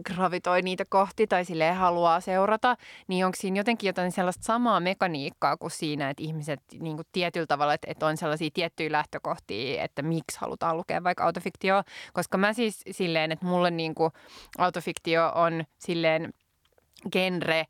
[0.04, 5.58] gravitoi niitä kohti tai sille haluaa seurata, niin onko siinä jotenkin jotain sellaista samaa mekaniikkaa
[5.58, 10.02] kuin siinä, että ihmiset niin kuin tietyllä tavalla, että, että on sellaisia tiettyjä lähtökohtia, että
[10.02, 11.84] miksi halutaan lukea vaikka autofiktio,
[12.14, 14.12] koska mä siis silleen, että mulle niin kuin
[14.58, 16.34] autofiktio on silleen
[17.12, 17.66] genre,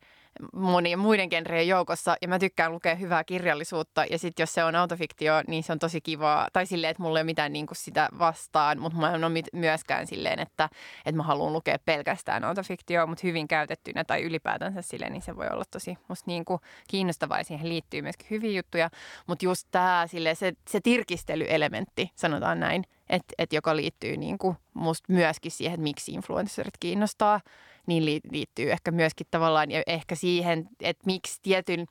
[0.52, 4.74] monien muiden genreen joukossa ja mä tykkään lukea hyvää kirjallisuutta ja sitten jos se on
[4.74, 6.48] autofiktio, niin se on tosi kivaa.
[6.52, 9.42] Tai silleen, että mulla ei ole mitään niin kuin sitä vastaan, mutta mä en ole
[9.52, 10.68] myöskään silleen, että,
[11.06, 15.46] että mä haluan lukea pelkästään autofiktioa, mutta hyvin käytettynä tai ylipäätänsä silleen, niin se voi
[15.50, 18.90] olla tosi musta niin kuin kiinnostavaa ja siihen liittyy myöskin hyviä juttuja.
[19.26, 25.12] Mutta just tämä se, se tirkistelyelementti, sanotaan näin, että et joka liittyy niin kuin musta
[25.12, 27.40] myöskin siihen, että miksi influencerit kiinnostaa–
[27.88, 31.86] niin liittyy ehkä myöskin tavallaan ja ehkä siihen, että miksi tietyn,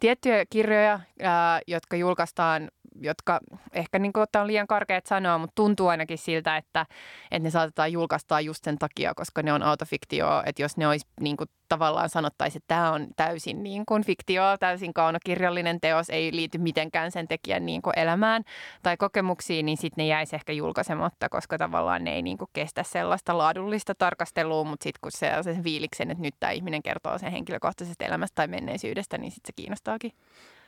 [0.00, 3.40] tiettyjä kirjoja, ää, jotka julkaistaan jotka
[3.72, 6.86] ehkä niin kuin, on liian karkeat sanoa, mutta tuntuu ainakin siltä, että,
[7.30, 11.06] että ne saatetaan julkaista just sen takia, koska ne on autofiktio, että jos ne olisi
[11.20, 16.32] niin kuin, tavallaan sanottaisiin, että tämä on täysin niin kuin fiktio, täysin kaunokirjallinen teos, ei
[16.32, 18.42] liity mitenkään sen tekijän niin kuin elämään
[18.82, 22.82] tai kokemuksiin, niin sitten ne jäisi ehkä julkaisematta, koska tavallaan ne ei niin kuin kestä
[22.82, 27.18] sellaista laadullista tarkastelua, mutta sitten kun se on sen fiiliksen, että nyt tämä ihminen kertoo
[27.18, 30.12] sen henkilökohtaisesta elämästä tai menneisyydestä, niin sitten se kiinnostaakin.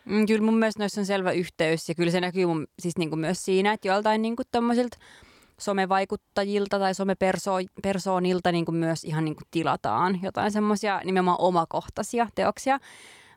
[0.08, 3.10] Mm, kyllä mun mielestä noissa on selvä yhteys ja kyllä se näkyy mun, siis niin
[3.10, 4.46] kuin myös siinä, että joltain niin kuin
[5.60, 12.78] somevaikuttajilta tai somepersoonilta niin kuin myös ihan niin kuin tilataan jotain semmoisia nimenomaan omakohtaisia teoksia.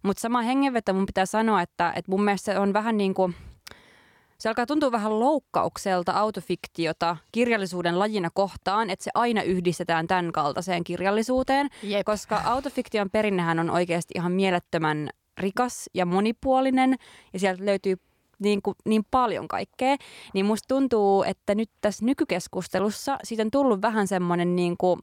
[0.03, 3.35] Mutta sama hengenveto mun pitää sanoa, että, että mun mielestä se on vähän niin kuin,
[4.37, 10.83] se alkaa tuntua vähän loukkaukselta autofiktiota kirjallisuuden lajina kohtaan, että se aina yhdistetään tämän kaltaiseen
[10.83, 12.05] kirjallisuuteen, Jep.
[12.05, 15.09] koska autofiktion perinnehän on oikeasti ihan mielettömän
[15.41, 16.95] rikas ja monipuolinen
[17.33, 17.95] ja sieltä löytyy
[18.39, 19.95] niin, kuin, niin paljon kaikkea,
[20.33, 24.99] niin musta tuntuu, että nyt tässä nykykeskustelussa siitä on tullut vähän semmoinen niin kuin,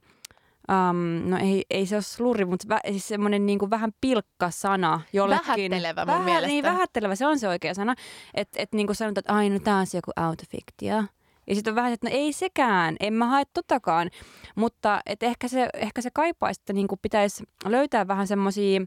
[0.90, 5.00] Um, no ei, ei se ole slurri, mutta vä, siis semmoinen niin kuin vähän pilkkasana
[5.12, 5.46] jollekin.
[5.46, 6.46] Vähättelevä mun Vähä, mielestä.
[6.46, 7.94] Niin, vähättelevä, se on se oikea sana.
[8.34, 11.04] Että et niin kuin sanotaan, että aina no, tämä on se joku autofiktio.
[11.46, 14.10] Ja sitten on vähän, että no ei sekään, en mä hae totakaan.
[14.54, 18.80] Mutta et ehkä, se, ehkä se kaipaisi, että niin kuin pitäisi löytää vähän semmoisia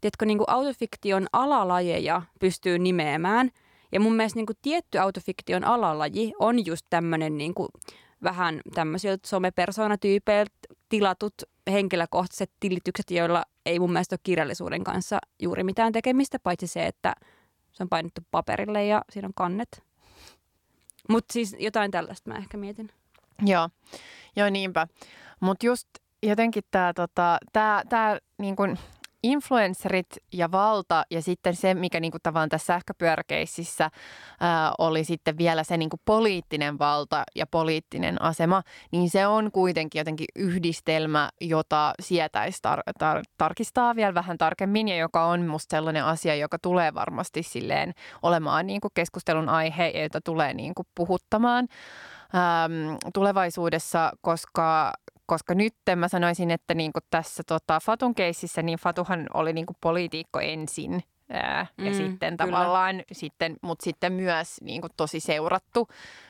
[0.00, 3.50] tiedätkö, niin kuin autofiktion alalajeja pystyy nimeämään.
[3.92, 7.68] Ja mun mielestä niin kuin tietty autofiktion alalaji on just tämmöinen niin kuin
[8.22, 10.54] vähän tämmöisiltä somepersoonatyypeiltä
[10.88, 11.34] tilatut
[11.70, 17.14] henkilökohtaiset tilitykset, joilla ei mun mielestä ole kirjallisuuden kanssa juuri mitään tekemistä, paitsi se, että
[17.72, 19.82] se on painettu paperille ja siinä on kannet.
[21.08, 22.90] Mutta siis jotain tällaista mä ehkä mietin.
[23.46, 23.68] Joo,
[24.36, 24.86] joo niinpä.
[25.40, 25.88] Mutta just
[26.22, 28.56] jotenkin tämä tota, tää, tää, niin
[29.22, 33.90] influencerit ja valta ja sitten se, mikä niin kuin tavallaan tässä sähköpyöräkeississä
[34.40, 39.52] ää, oli sitten vielä se niin kuin poliittinen valta ja poliittinen asema, niin se on
[39.52, 45.76] kuitenkin jotenkin yhdistelmä, jota sietäisi tar- tar- tarkistaa vielä vähän tarkemmin ja joka on musta
[45.76, 50.86] sellainen asia, joka tulee varmasti silleen olemaan niin kuin keskustelun aihe jota tulee niin kuin
[50.94, 51.68] puhuttamaan
[52.34, 54.92] äm, tulevaisuudessa, koska
[55.28, 59.66] koska nyt mä sanoisin, että niin kuin tässä tota Fatun keississä, niin Fatuhan oli niin
[59.66, 62.50] kuin poliitikko ensin ää, ja Mm, sitten kyllä.
[62.52, 65.88] tavallaan, sitten, mutta sitten myös niin kuin tosi seurattu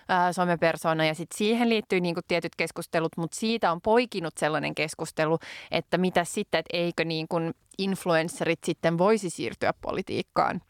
[0.09, 4.75] ää, somepersona ja sitten siihen liittyy niin kuin tietyt keskustelut, mutta siitä on poikinut sellainen
[4.75, 5.39] keskustelu,
[5.71, 10.61] että mitä sitten, että eikö niin kuin influencerit sitten voisi siirtyä politiikkaan.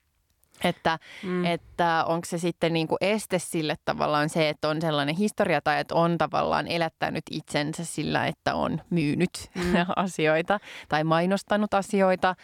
[0.64, 1.44] Että, Mm.
[1.44, 5.80] että onko se sitten niin kuin este sille tavallaan se, että on sellainen historia tai
[5.80, 9.62] että on tavallaan elättänyt itsensä sillä, että on myynyt Mm.
[9.96, 12.34] asioita tai mainostanut asioita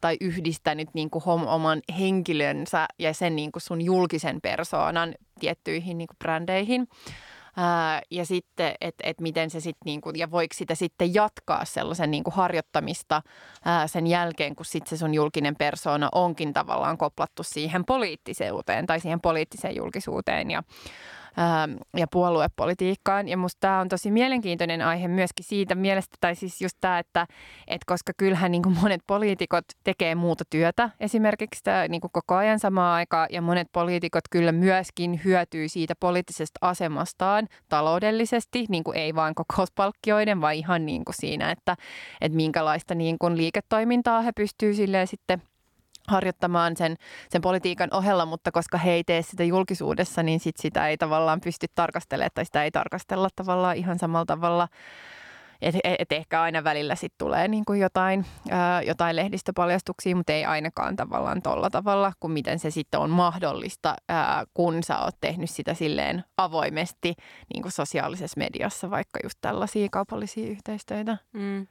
[0.00, 6.08] tai yhdistänyt niin kuin oman henkilönsä ja sen niin kuin sun julkisen persoonan tiettyihin niin
[6.08, 6.88] kuin brändeihin.
[7.56, 12.10] Ää, ja sitten, että et miten se sitten, niinku, ja voiko sitä sitten jatkaa sellaisen
[12.10, 13.22] niinku harjoittamista
[13.64, 19.00] ää, sen jälkeen, kun sitten se sun julkinen persoona onkin tavallaan koplattu siihen poliittiseuteen tai
[19.00, 20.50] siihen poliittiseen julkisuuteen.
[20.50, 20.62] Ja,
[21.96, 23.28] ja puoluepolitiikkaan.
[23.28, 27.26] Ja musta tämä on tosi mielenkiintoinen aihe myöskin siitä mielestä, tai siis just tämä, että
[27.66, 32.34] et koska kyllähän niin kuin monet poliitikot tekee muuta työtä esimerkiksi tää, niin kuin koko
[32.34, 38.96] ajan samaan aikaan, ja monet poliitikot kyllä myöskin hyötyy siitä poliittisesta asemastaan taloudellisesti, niin kuin
[38.96, 41.76] ei vain kokouspalkkioiden, vaan ihan niin kuin siinä, että,
[42.20, 45.42] että minkälaista niin kuin liiketoimintaa he pystyy silleen sitten
[46.08, 46.96] harjoittamaan sen,
[47.28, 51.40] sen politiikan ohella, mutta koska he ei tee sitä julkisuudessa, niin sit sitä ei tavallaan
[51.40, 54.68] pysty tarkastelemaan tai sitä ei tarkastella tavallaan ihan samalla tavalla.
[55.62, 60.44] Et, et ehkä aina välillä sit tulee niin kuin jotain, ää, jotain lehdistöpaljastuksia, mutta ei
[60.44, 65.50] ainakaan tavallaan tolla tavalla, kuin miten se sitten on mahdollista, ää, kun sä oot tehnyt
[65.50, 67.14] sitä silleen avoimesti
[67.54, 71.16] niin kuin sosiaalisessa mediassa, vaikka just tällaisia kaupallisia yhteistöitä.
[71.32, 71.66] Mm.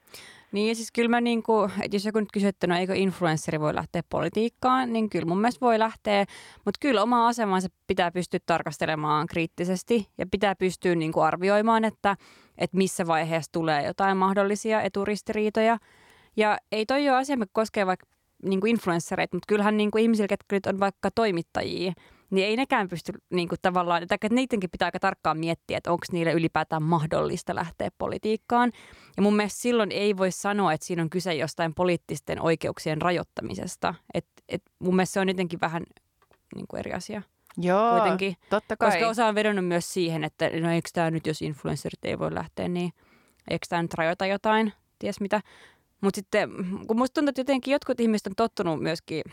[0.52, 3.60] Niin ja siis kyllä mä niinku, että jos joku nyt kysyy, että no eikö influenssari
[3.60, 6.26] voi lähteä politiikkaan, niin kyllä mun mielestä voi lähteä,
[6.66, 12.16] mutta kyllä omaa asemansa pitää pystyä tarkastelemaan kriittisesti ja pitää pystyä niinku arvioimaan, että,
[12.58, 15.78] että missä vaiheessa tulee jotain mahdollisia eturistiriitoja.
[16.38, 18.06] Ja ei toi ole asia, mikä koskee vaikka
[18.44, 21.94] niinku influenssereita, mutta kyllähän niinku ihmisillä, ketkä nyt on vaikka toimittajia,
[22.32, 25.92] niin ei nekään pysty niin kuin tavallaan, tai että niidenkin pitää aika tarkkaan miettiä, että
[25.92, 28.72] onko niille ylipäätään mahdollista lähteä politiikkaan.
[29.18, 33.96] Ja mun mielestä silloin ei voi sanoa, että siinä on kyse jostain poliittisten oikeuksien rajoittamisesta.
[34.14, 35.84] Et, et mun mielestä se on jotenkin vähän
[36.56, 37.22] niin kuin eri asia
[37.58, 38.36] Joo, kuitenkin.
[38.50, 38.92] totta kai.
[38.92, 42.34] Koska osa on vedonnut myös siihen, että no eikö tämä nyt, jos influencerit ei voi
[42.34, 42.92] lähteä, niin
[43.50, 45.42] eikö tämä nyt rajoita jotain, ties mitä.
[46.02, 46.50] Mutta sitten,
[46.88, 49.24] kun musta tuntuu, että jotenkin jotkut ihmiset on tottunut myöskin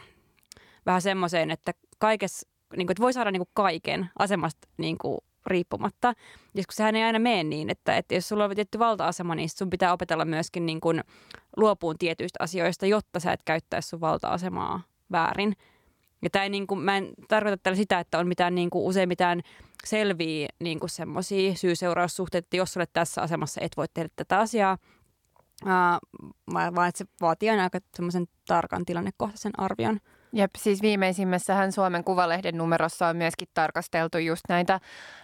[0.86, 5.18] vähän semmoiseen, että kaikessa, niin kuin, että voi saada niin kuin kaiken asemasta niin kuin,
[5.46, 6.08] riippumatta.
[6.54, 9.48] Ja kun sehän ei aina mene niin, että, että jos sulla on tietty valta-asema, niin
[9.50, 11.04] sun pitää opetella myöskin niin kuin,
[11.56, 15.56] luopuun tietyistä asioista, jotta sä et käyttäisi sun valta-asemaa väärin.
[16.22, 18.84] Ja tämä ei, niin kuin, mä en tarkoita tällä sitä, että on mitään niin kuin,
[18.84, 19.40] usein mitään
[19.84, 24.78] selviä niin kuin semmoisia syy-seuraussuhteita, että jos olet tässä asemassa, et voi tehdä tätä asiaa,
[25.64, 25.70] uh,
[26.74, 27.78] vaan että se vaatii aina aika
[28.46, 30.00] tarkan tilannekohtaisen arvion.
[30.36, 34.80] Jep, siis viimeisimmässähän Suomen Kuvalehden numerossa on myöskin tarkasteltu just näitä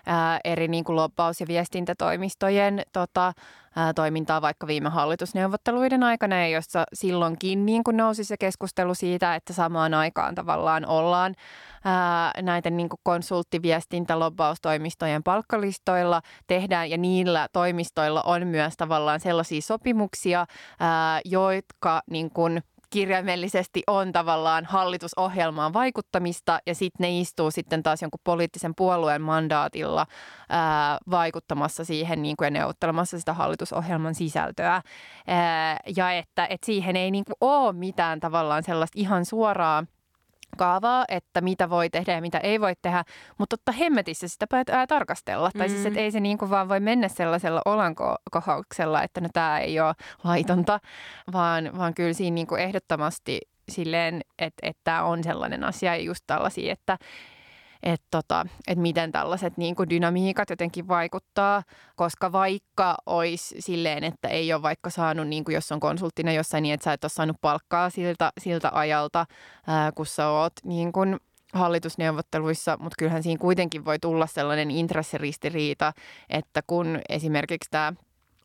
[0.07, 3.33] ää, eri niin kuin lobbaus- ja viestintätoimistojen tota,
[3.77, 9.35] ää, toimintaa vaikka viime hallitusneuvotteluiden aikana, ja jossa silloinkin niin kuin nousi se keskustelu siitä,
[9.35, 11.35] että samaan aikaan tavallaan ollaan
[11.85, 19.62] ää, näiden niin kuin konsulttiviestintä lobbaustoimistojen palkkalistoilla tehdään, ja niillä toimistoilla on myös tavallaan sellaisia
[19.62, 20.46] sopimuksia,
[20.81, 28.02] ää, jotka niin kuin kirjaimellisesti on tavallaan hallitusohjelmaan vaikuttamista ja sitten ne istuu sitten taas
[28.02, 30.07] jonkun poliittisen puolueen mandaatilla
[30.48, 34.83] ää, vaikuttamassa siihen niin kuin, ja neuvottelemassa sitä hallitusohjelman sisältöä.
[35.26, 39.85] Ää, ja että et siihen ei niin kuin, ole mitään tavallaan sellaista ihan suoraa
[40.58, 43.04] kaavaa, että mitä voi tehdä ja mitä ei voi tehdä,
[43.38, 45.50] mutta totta hemmetissä sitä pitää tarkastella.
[45.54, 45.58] Mm.
[45.58, 49.58] Tai siis, että ei se niin kuin vaan voi mennä sellaisella olankohauksella, että no tämä
[49.58, 50.80] ei ole laitonta,
[51.32, 56.02] vaan, vaan kyllä siinä niin kuin ehdottomasti silleen, että, että tämä on sellainen asia ja
[56.02, 56.98] just tällaisia, että,
[57.83, 61.62] että, tota, että miten tällaiset niin kuin dynamiikat jotenkin vaikuttaa,
[61.97, 66.62] koska vaikka olisi silleen, että ei ole vaikka saanut, niin kuin jos on konsulttina jossain
[66.62, 69.27] niin, että sä et ole saanut palkkaa siltä, siltä ajalta,
[69.66, 71.16] ää, kun sä oot niin kuin
[71.53, 75.92] hallitusneuvotteluissa, mutta kyllähän siinä kuitenkin voi tulla sellainen intressiristiriita,
[76.29, 77.92] että kun esimerkiksi tämä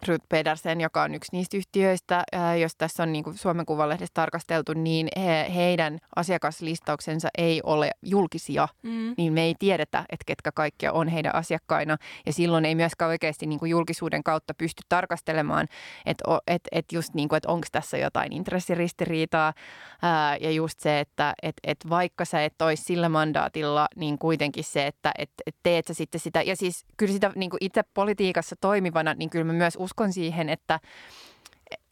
[0.07, 2.23] Ruth Pedersen, joka on yksi niistä yhtiöistä,
[2.61, 8.67] jos tässä on niin kuin Suomen Kuvalehdessä tarkasteltu, niin he, heidän asiakaslistauksensa ei ole julkisia,
[8.83, 9.13] Mm.
[9.17, 11.97] niin me ei tiedetä, että ketkä kaikkia on heidän asiakkaina.
[12.25, 15.67] Ja silloin ei myöskään oikeasti niin kuin julkisuuden kautta pysty tarkastelemaan,
[16.05, 19.53] että et, et just niin kuin, että onko tässä jotain intressiristiriitaa.
[20.01, 24.63] Ää, ja just se, että et, et vaikka sä et olisi sillä mandaatilla, niin kuitenkin
[24.63, 26.41] se, että et, et teet sä sitten sitä.
[26.41, 30.49] Ja siis kyllä sitä niin kuin itse politiikassa toimivana, niin kyllä mä myös uskon siihen,
[30.49, 30.79] että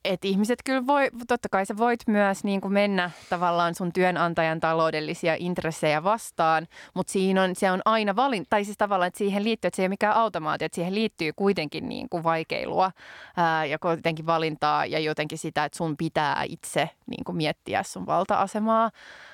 [0.03, 4.59] et ihmiset kyllä voi, totta kai sä voit myös niin kuin mennä tavallaan sun työnantajan
[4.59, 9.43] taloudellisia intressejä vastaan, mutta siinä on, se on aina valinta, tai siis tavallaan, että siihen
[9.43, 12.91] liittyy, että se ei ole mikään automaatio, että siihen liittyy kuitenkin niin kuin vaikeilua
[13.37, 18.05] ää, ja kuitenkin valintaa ja jotenkin sitä, että sun pitää itse niin kuin miettiä sun
[18.05, 18.91] valta-asemaa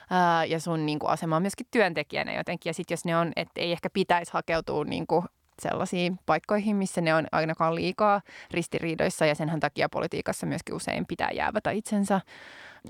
[0.10, 2.70] ää, ja sun niin kuin asemaa myöskin työntekijänä jotenkin.
[2.70, 5.26] Ja sitten jos ne on, että ei ehkä pitäisi hakeutua niin kuin
[5.60, 11.32] sellaisiin paikkoihin, missä ne on ainakaan liikaa ristiriidoissa ja senhän takia politiikassa myöskin usein pitää
[11.32, 12.22] jäävätä itsensä,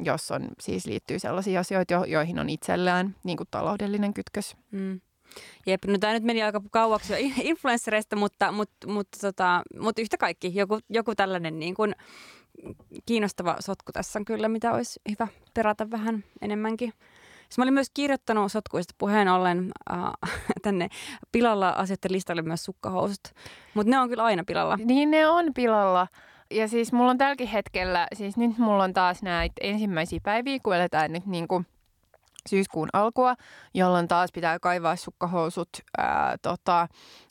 [0.03, 4.57] jos on siis liittyy sellaisia asioita, joihin on itsellään niin kuin taloudellinen kytkös.
[4.71, 5.01] Mm.
[5.65, 10.17] Jep, no tämä nyt meni aika kauaksi jo influenssereista, mutta, mutta, mutta, tota, mutta yhtä
[10.17, 11.95] kaikki joku, joku tällainen niin kuin
[13.05, 16.93] kiinnostava sotku tässä on kyllä, mitä olisi hyvä perata vähän enemmänkin.
[17.51, 20.31] Siis mä olin myös kirjoittanut sotkuista puheen ollen äh,
[20.63, 20.87] tänne
[21.31, 23.23] pilalla asioiden listalle myös sukkahousut,
[23.73, 24.77] mutta ne on kyllä aina pilalla.
[24.85, 26.07] Niin ne on pilalla.
[26.51, 30.75] Ja siis mulla on tälläkin hetkellä, siis nyt mulla on taas näitä ensimmäisiä päiviä, kun
[30.75, 31.65] eletään nyt niin kuin–
[32.49, 33.35] syyskuun alkua,
[33.73, 36.87] jolloin taas pitää kaivaa sukkahousut ää, tota,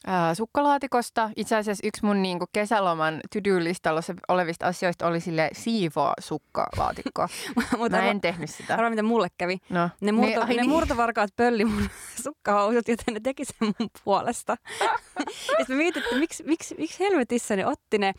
[0.06, 1.30] ää, sukkalaatikosta.
[1.36, 7.22] Itse asiassa yksi mun niinku, kesäloman to-do-listalla olevista asioista oli sille siivoa sukkalaatikko.
[7.56, 8.74] Mä en arva, tehnyt sitä.
[8.74, 9.58] Arvaa, mitä mulle kävi.
[9.70, 9.90] No.
[10.00, 10.70] Ne, murto, ne, ne niin.
[10.70, 11.88] murtovarkaat pölli mun
[12.24, 14.56] sukkahousut, joten ne teki sen mun puolesta.
[15.58, 18.14] ja mä mietin, että miksi, miksi, miksi helvetissä ne otti ne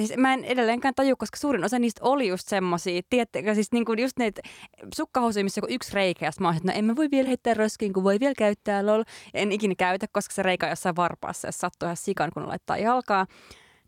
[0.00, 3.92] siis mä en edelleenkään taju, koska suurin osa niistä oli just semmosia, tiedättekö, siis niinku
[3.92, 4.42] just näitä
[4.94, 7.54] sukkahousuja, missä joku yksi reikä, ja mä oon, että no en mä voi vielä heittää
[7.54, 9.02] roskiin, kun voi vielä käyttää lol.
[9.34, 12.78] En ikinä käytä, koska se reikä on jossain varpaassa, ja sattuu ihan sikan, kun laittaa
[12.78, 13.26] jalkaa.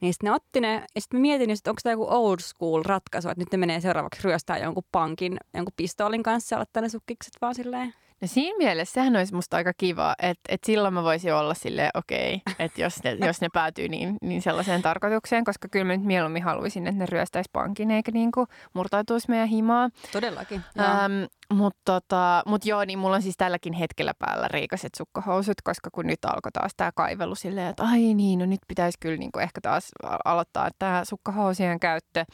[0.01, 2.83] Niin sitten ne otti ne, ja sitten mä mietin, että onko tämä joku old school
[2.83, 6.89] ratkaisu, että nyt ne menee seuraavaksi ryöstää jonkun pankin, jonkun pistoolin kanssa ja laittaa ne
[6.89, 7.95] sukkikset vaan silleen.
[8.21, 11.91] No siinä mielessä sehän olisi musta aika kiva, että, että silloin mä voisin olla silleen
[11.95, 15.97] okei, okay, että jos ne, jos ne päätyy niin, niin sellaiseen tarkoitukseen, koska kyllä mä
[15.97, 19.89] nyt mieluummin haluaisin, että ne ryöstäisi pankin eikä niin kuin murtautuisi meidän himaa.
[20.13, 20.65] Todellakin.
[20.81, 21.13] Ähm,
[21.55, 26.07] mutta tota, mut joo, niin mulla on siis tälläkin hetkellä päällä riikaset sukkahousut, koska kun
[26.07, 29.43] nyt alkoi taas tämä kaivelu silleen, että ai niin, no nyt pitäisi kyllä niin kuin
[29.43, 29.89] ehkä taas
[30.25, 32.25] aloittaa tämä sukkahousien käyttö.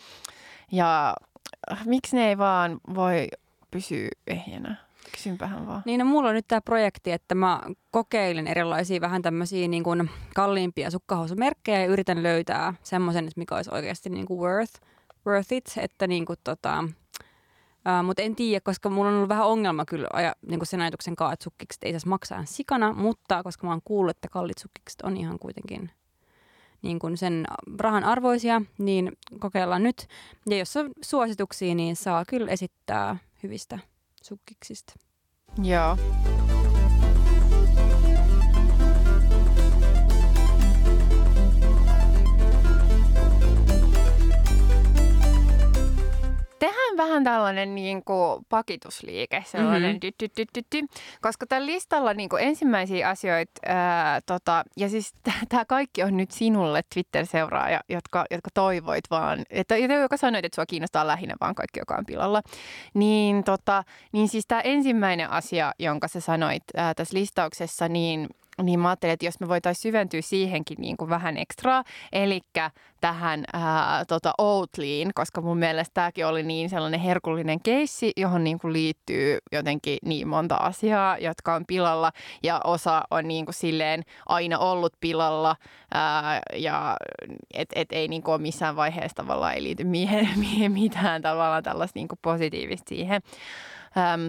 [0.73, 1.15] Ja
[1.85, 3.29] miksi ne ei vaan voi
[3.71, 4.84] pysyä ehjänä?
[5.13, 5.83] Kysynpähän vaan.
[5.85, 10.11] Niin, no mulla on nyt tämä projekti, että mä kokeilen erilaisia vähän tämmöisiä niin kuin
[10.35, 14.81] kalliimpia sukkahousumerkkejä ja yritän löytää semmoisen, mikä olisi oikeasti niin kuin worth,
[15.27, 16.85] worth it, että niin kuin tota,
[17.89, 20.81] Uh, mutta en tiedä, koska mulla on ollut vähän ongelma kyllä aja, niin kuin sen
[20.81, 24.59] ajatuksen kanssa, että sukkikset ei saisi maksaa sikana, mutta koska mä oon kuullut, että kallit
[24.59, 25.91] sukkikset on ihan kuitenkin
[26.83, 27.45] niin kuin sen
[27.79, 30.07] rahan arvoisia, niin kokeillaan nyt.
[30.51, 33.79] Ja jos on suosituksia, niin saa kyllä esittää hyvistä
[34.29, 34.95] Sukiksist.
[35.63, 35.97] jaa
[47.05, 50.89] vähän tällainen niin kuin pakitusliike, sellainen mm-hmm.
[51.21, 55.15] koska tällä listalla niin kuin ensimmäisiä asioita, ää, tota, ja siis
[55.49, 60.67] tämä kaikki on nyt sinulle Twitter-seuraaja, jotka, jotka toivoit vaan, että joka sanoit, että sua
[60.67, 62.43] kiinnostaa lähinnä vaan kaikki, joka on pilalla,
[62.95, 68.29] niin, tota, niin siis tämä ensimmäinen asia, jonka sä sanoit ää, tässä listauksessa, niin
[68.63, 72.41] niin mä ajattelin, että jos me voitaisiin syventyä siihenkin niin kuin vähän ekstraa, eli
[73.01, 78.59] tähän ää, tota Outliin, koska mun mielestä tämäkin oli niin sellainen herkullinen keissi, johon niin
[78.59, 82.13] kuin liittyy jotenkin niin monta asiaa, jotka on pilalla
[82.43, 85.57] ja osa on niin kuin silleen aina ollut pilalla
[85.95, 86.97] ää, ja
[87.55, 91.63] et, et ei niin kuin ole missään vaiheessa tavallaan ei liity mihin, mihin mitään tavallaan
[91.63, 93.23] tällaista niin kuin positiivista siihen.
[93.97, 94.29] Ähm,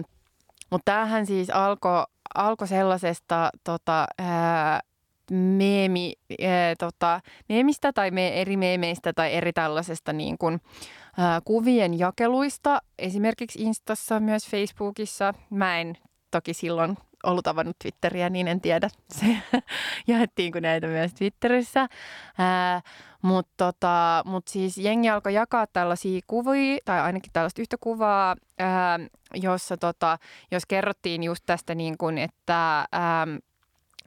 [0.70, 4.80] mutta tämähän siis alkoi alkoi sellaisesta tota, ää,
[5.30, 6.12] meemi,
[6.42, 10.60] ää, tota, meemistä tai me, eri meemeistä tai eri tällaisesta niin kuin,
[11.18, 15.34] ää, kuvien jakeluista, esimerkiksi Instassa, myös Facebookissa.
[15.50, 15.94] Mä en
[16.30, 16.96] toki silloin
[17.26, 19.36] ollut avannut Twitteriä, niin en tiedä, se
[20.06, 21.86] jaettiinko näitä myös Twitterissä.
[23.22, 28.98] Mutta tota, mut siis jengi alkoi jakaa tällaisia kuvia, tai ainakin tällaista yhtä kuvaa, ää,
[29.34, 30.18] jossa tota,
[30.50, 33.26] jos kerrottiin just tästä, niin kun, että ää,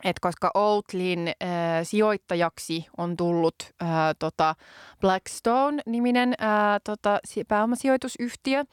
[0.03, 1.53] et koska Outlin äh,
[1.84, 3.89] sijoittajaksi on tullut äh,
[4.20, 4.55] tota
[5.01, 8.63] Blackstone-niminen äh, tota, pääomasijoitusyhtiö,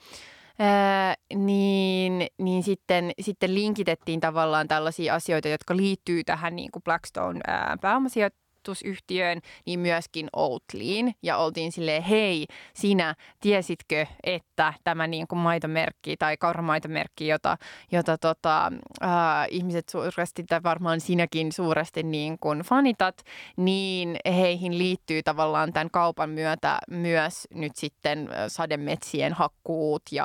[0.59, 7.41] Ää, niin, niin sitten, sitten linkitettiin tavallaan tällaisia asioita, jotka liittyy tähän niin kuin Blackstone
[7.47, 11.15] ää, pääomasijoitukseen jalostusyhtiöön, niin myöskin Oatlyin.
[11.23, 17.57] Ja oltiin silleen, hei, sinä tiesitkö, että tämä niin kuin maitomerkki tai kauramaitomerkki, jota,
[17.93, 19.11] jota tota, äh,
[19.51, 23.23] ihmiset suuresti tai varmaan sinäkin suuresti niin kuin fanitat,
[23.57, 30.25] niin heihin liittyy tavallaan tämän kaupan myötä myös nyt sitten sademetsien hakkuut ja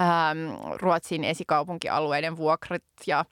[0.00, 0.38] ähm,
[0.80, 3.24] Ruotsin esikaupunkialueiden vuokrat ja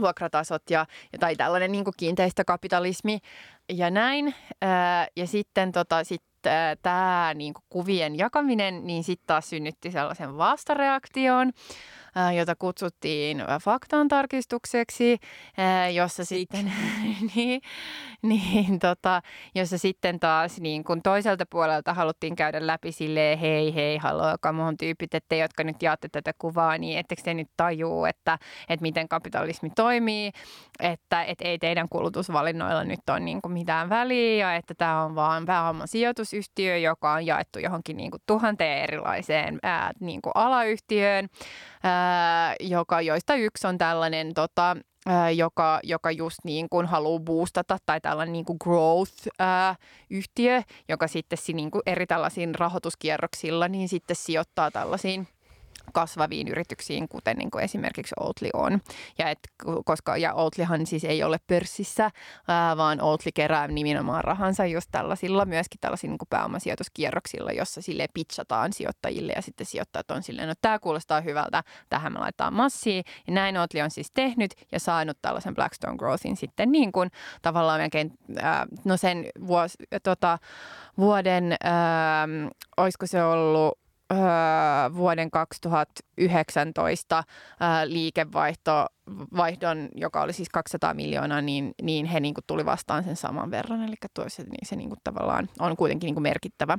[0.00, 0.86] vuokratasot ja,
[1.20, 3.18] tai tällainen niin kuin kiinteistökapitalismi
[3.72, 4.34] ja näin.
[4.62, 6.22] Ää, ja sitten tota, sit,
[6.82, 11.52] tämä niin kuvien jakaminen, niin sitten taas synnytti sellaisen vastareaktion.
[12.16, 15.18] Äh, jota kutsuttiin äh, faktan tarkistukseksi,
[15.58, 16.72] äh, jossa sitten,
[17.34, 17.60] niin,
[18.22, 19.22] niin, tota,
[19.54, 24.76] jossa sitten taas niin kun toiselta puolelta haluttiin käydä läpi silleen, hei hei, haloo, kamon
[24.76, 28.38] tyypit, että te, jotka nyt jaatte tätä kuvaa, niin ettekö te nyt tajuu, että,
[28.68, 30.32] että miten kapitalismi toimii,
[30.80, 35.14] että, että ei teidän kulutusvalinnoilla nyt ole niin kuin mitään väliä ja että tämä on
[35.14, 35.44] vaan
[35.84, 41.28] sijoitusyhtiö, joka on jaettu johonkin niin kuin tuhanteen erilaiseen ää, niin kuin alayhtiöön
[42.60, 44.76] joka, joista yksi on tällainen tota,
[45.34, 51.70] joka, joka just niin kuin haluaa boostata tai tällainen niin kuin growth-yhtiö, joka sitten niin
[51.70, 55.28] kuin eri tällaisiin rahoituskierroksilla niin sitten sijoittaa tällaisiin–
[55.92, 58.80] kasvaviin yrityksiin, kuten niin kuin esimerkiksi Oatly on.
[59.18, 59.38] Ja, et,
[59.84, 62.10] koska, ja Oatlyhan siis ei ole pörssissä,
[62.48, 68.72] ää, vaan Oatly kerää nimenomaan rahansa just tällaisilla, myöskin tällaisilla niin pääomasijoituskierroksilla, jossa sille pitchataan
[68.72, 73.02] sijoittajille ja sitten sijoittajat on silleen, no tämä kuulostaa hyvältä, tähän me laitetaan massia.
[73.26, 77.10] Ja näin Oatly on siis tehnyt ja saanut tällaisen Blackstone Growthin sitten niin kuin
[77.42, 78.12] tavallaan melkein,
[78.42, 80.38] ää, no sen vuos, tota,
[80.98, 82.28] vuoden, ää,
[82.76, 83.81] olisiko se ollut
[84.12, 87.24] öö, vuoden 2019
[87.62, 88.86] öö, liikevaihto,
[89.36, 93.50] vaihdon, joka oli siis 200 miljoonaa, niin, niin he niin kuin tuli vastaan sen saman
[93.50, 93.82] verran.
[93.82, 96.78] Eli tuo se, niin se niin kuin tavallaan on kuitenkin niin kuin merkittävä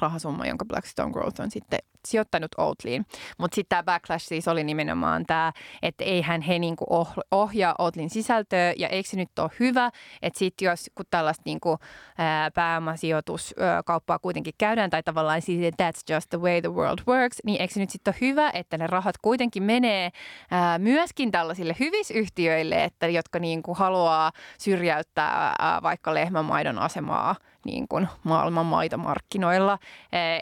[0.00, 3.06] rahasumma, jonka Blackstone Growth on sitten sijoittanut Outlyin.
[3.38, 8.10] Mutta sitten tämä backlash siis oli nimenomaan tämä, että eihän he niinku oh-, ohjaa Outlin
[8.10, 9.90] sisältöä ja eikö se nyt ole hyvä,
[10.22, 11.78] että sitten jos kun tällaista niinku,
[12.18, 17.60] ää, pääomasijoituskauppaa kuitenkin käydään tai tavallaan siis that's just the way the world works, niin
[17.60, 20.10] eikö se nyt sitten ole hyvä, että ne rahat kuitenkin menee
[20.50, 28.08] ää, myöskin tällaisille hyvisyhtiöille, että jotka niinku haluaa syrjäyttää ää, vaikka lehmämaidon asemaa niin kuin
[28.24, 29.78] maailman maitomarkkinoilla.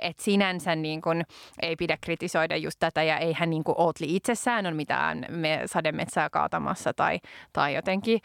[0.03, 1.25] Että sinänsä niin kuin,
[1.63, 6.31] ei pidä kritisoida just tätä ja eihän niin kuin Oatly itsessään ole mitään me sademetsää
[6.31, 7.19] kaatamassa tai,
[7.53, 8.21] tai jotenkin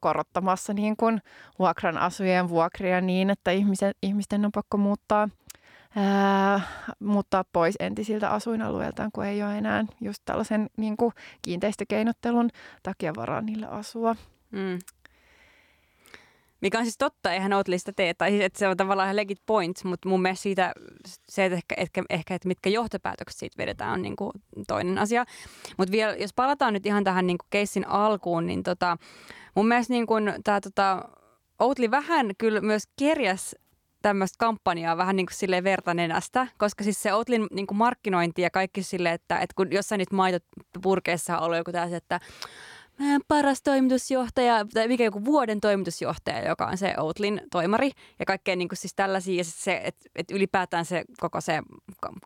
[0.00, 1.20] korottamassa niin kuin
[1.58, 5.28] vuokran asujen vuokria niin, että ihmiset, ihmisten on pakko muuttaa
[5.96, 6.60] ää,
[7.00, 11.12] muuttaa pois entisiltä asuinalueiltaan, kun ei ole enää just tällaisen niin kuin
[11.42, 12.50] kiinteistökeinottelun
[12.82, 14.16] takia varaa niille asua.
[14.50, 14.78] Mm.
[16.66, 19.40] Mikä on siis totta, eihän Outlista tee, tai siis, että se on tavallaan ihan legit
[19.46, 20.72] point, mutta mun mielestä siitä,
[21.28, 24.30] se, että ehkä, ehkä, ehkä että mitkä johtopäätökset siitä vedetään, on niin kuin
[24.66, 25.24] toinen asia.
[25.76, 28.96] Mutta vielä, jos palataan nyt ihan tähän niin kuin keissin alkuun, niin tota,
[29.54, 31.08] mun mielestä niin kuin tämä tota,
[31.58, 33.56] Outli vähän kyllä myös kerjäs
[34.02, 38.50] tämmöistä kampanjaa vähän niin kuin silleen vertanenästä, koska siis se Outlin niin kuin markkinointi ja
[38.50, 42.20] kaikki silleen, että, että kun jossain niitä maitopurkeissa on ollut joku tällainen, että
[43.28, 48.68] paras toimitusjohtaja, tai mikä joku vuoden toimitusjohtaja, joka on se Outlin toimari ja kaikkea niin
[48.68, 49.36] kuin siis tällaisia.
[49.36, 51.62] Ja se, että et ylipäätään se koko se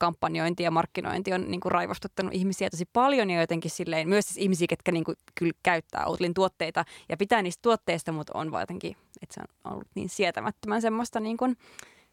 [0.01, 4.39] kampanjointi ja markkinointi on niin kuin raivostuttanut ihmisiä tosi paljon ja jotenkin silleen, myös siis
[4.39, 8.63] ihmisiä, ketkä niin kuin kyllä käyttää Outlin tuotteita ja pitää niistä tuotteista, mutta on vaan
[8.63, 11.57] jotenkin, että se on ollut niin sietämättömän semmoista niin kuin,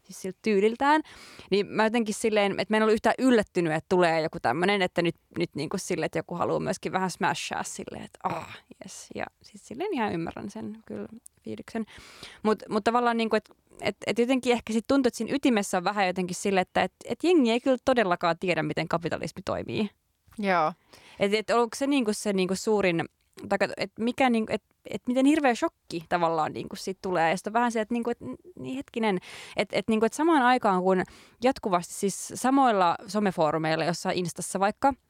[0.08, 1.02] siis siltä tyyliltään.
[1.50, 5.02] Niin mä jotenkin silleen, että mä en ollut yhtään yllättynyt, että tulee joku tämmöinen, että
[5.02, 9.06] nyt, nyt niin kuin silleen, että joku haluaa myöskin vähän smashaa silleen, että ah, yes.
[9.14, 11.08] Ja siis silleen ihan ymmärrän sen kyllä
[11.42, 11.86] fiiliksen.
[12.42, 15.78] Mutta mut tavallaan niin kuin, että et, et jotenkin ehkä sit tuntuu, että siinä ytimessä
[15.78, 19.90] on vähän jotenkin sille, että et, et jengi ei kyllä todellakaan tiedä, miten kapitalismi toimii.
[20.38, 20.72] Joo.
[21.20, 23.04] Et, et onko se niinku se niinku suurin
[23.48, 27.30] tai että mikä, niin, että, että miten hirveä shokki tavallaan niin kuin siitä tulee.
[27.30, 28.24] Ja sitten vähän se, että, niin kuin, että
[28.58, 29.18] niin hetkinen,
[29.56, 31.02] että, että, niin kuin, samaan aikaan kun
[31.44, 34.92] jatkuvasti siis samoilla somefoorumeilla, jossa Instassa vaikka–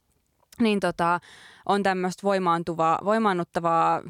[0.60, 1.20] niin tota,
[1.66, 4.02] on tämmöistä voimaantuvaa, voimaannuttavaa,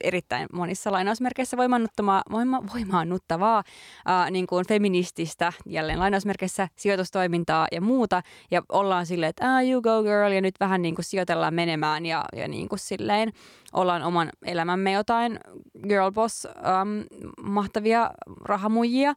[0.00, 3.64] erittäin monissa lainausmerkeissä voimaannuttavaa, voima, voimaannuttavaa
[4.06, 8.22] ää, niin kuin feminististä, jälleen lainausmerkeissä, sijoitustoimintaa ja muuta.
[8.50, 12.06] Ja ollaan silleen, että ah, you go girl, ja nyt vähän niin kuin sijoitellaan menemään
[12.06, 13.32] ja, ja niin kuin silleen
[13.72, 15.40] ollaan oman elämämme jotain
[15.88, 17.04] girl boss, äm,
[17.42, 18.10] mahtavia
[18.44, 19.14] rahamujia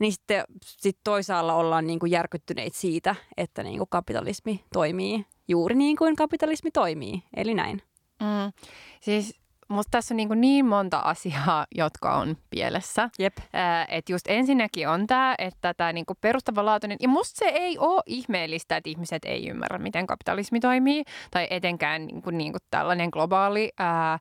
[0.00, 5.74] niin sitten sit toisaalla ollaan niin kuin järkyttyneitä siitä, että niin kuin kapitalismi toimii juuri
[5.74, 7.82] niin kuin kapitalismi toimii, eli näin.
[8.20, 8.52] Mm.
[9.00, 9.39] Siis
[9.70, 13.10] musta tässä on niin, niin monta asiaa, jotka on pielessä.
[13.18, 13.36] Jep.
[13.88, 18.76] Että just ensinnäkin on tämä, että tämä niinku perustavanlaatuinen, ja musta se ei ole ihmeellistä,
[18.76, 24.18] että ihmiset ei ymmärrä, miten kapitalismi toimii, tai etenkään niinku, niinku tällainen globaali ää,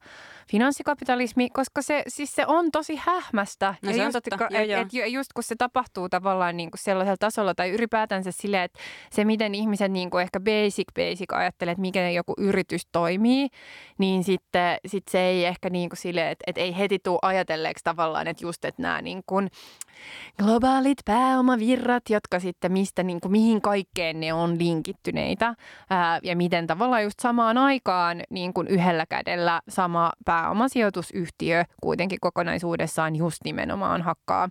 [0.51, 3.75] finanssikapitalismi, koska se, siis se on tosi hähmästä.
[3.81, 4.45] No se ja on just, totta.
[4.45, 4.81] Et, Joo, joo.
[4.81, 8.79] et, just kun se tapahtuu tavallaan niinku sellaisella tasolla, tai ylipäätänsä silleen, että
[9.11, 13.47] se miten ihmiset niinku ehkä basic basic ajattelee, että miten joku yritys toimii,
[13.97, 18.27] niin sitten sit se ei ehkä niinku silleen, että, että ei heti tule ajatelleeksi tavallaan,
[18.27, 19.35] että just, että nämä niinku
[20.43, 25.55] globaalit pääomavirrat, jotka sitten mistä, niin kuin, mihin kaikkeen ne on linkittyneitä
[25.89, 33.15] ää, ja miten tavallaan just samaan aikaan niin kuin yhdellä kädellä sama pääomasijoitusyhtiö kuitenkin kokonaisuudessaan
[33.15, 34.49] just nimenomaan hakkaa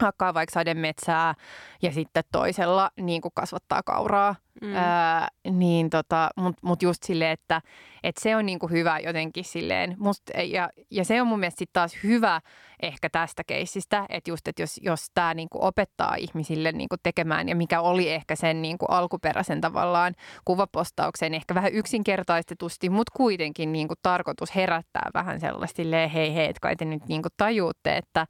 [0.00, 1.34] hakkaa vaikka sademetsää
[1.82, 4.34] ja sitten toisella niin kuin kasvattaa kauraa.
[4.62, 4.74] Mm.
[4.74, 7.62] Ää, niin tota, Mutta mut just silleen, että
[8.02, 9.96] et se on niin kuin hyvä jotenkin silleen.
[9.98, 12.40] Must, ja, ja se on mun mielestä sitten taas hyvä
[12.82, 16.98] ehkä tästä keissistä, että just, että jos, jos tämä niin kuin opettaa ihmisille niin kuin
[17.02, 23.12] tekemään ja mikä oli ehkä sen niin kuin alkuperäisen tavallaan kuvapostauksen ehkä vähän yksinkertaistetusti, mutta
[23.16, 27.22] kuitenkin niin kuin tarkoitus herättää vähän sellaista silleen, hei hei, että kai te nyt niin
[27.22, 28.26] kuin tajuutte, että,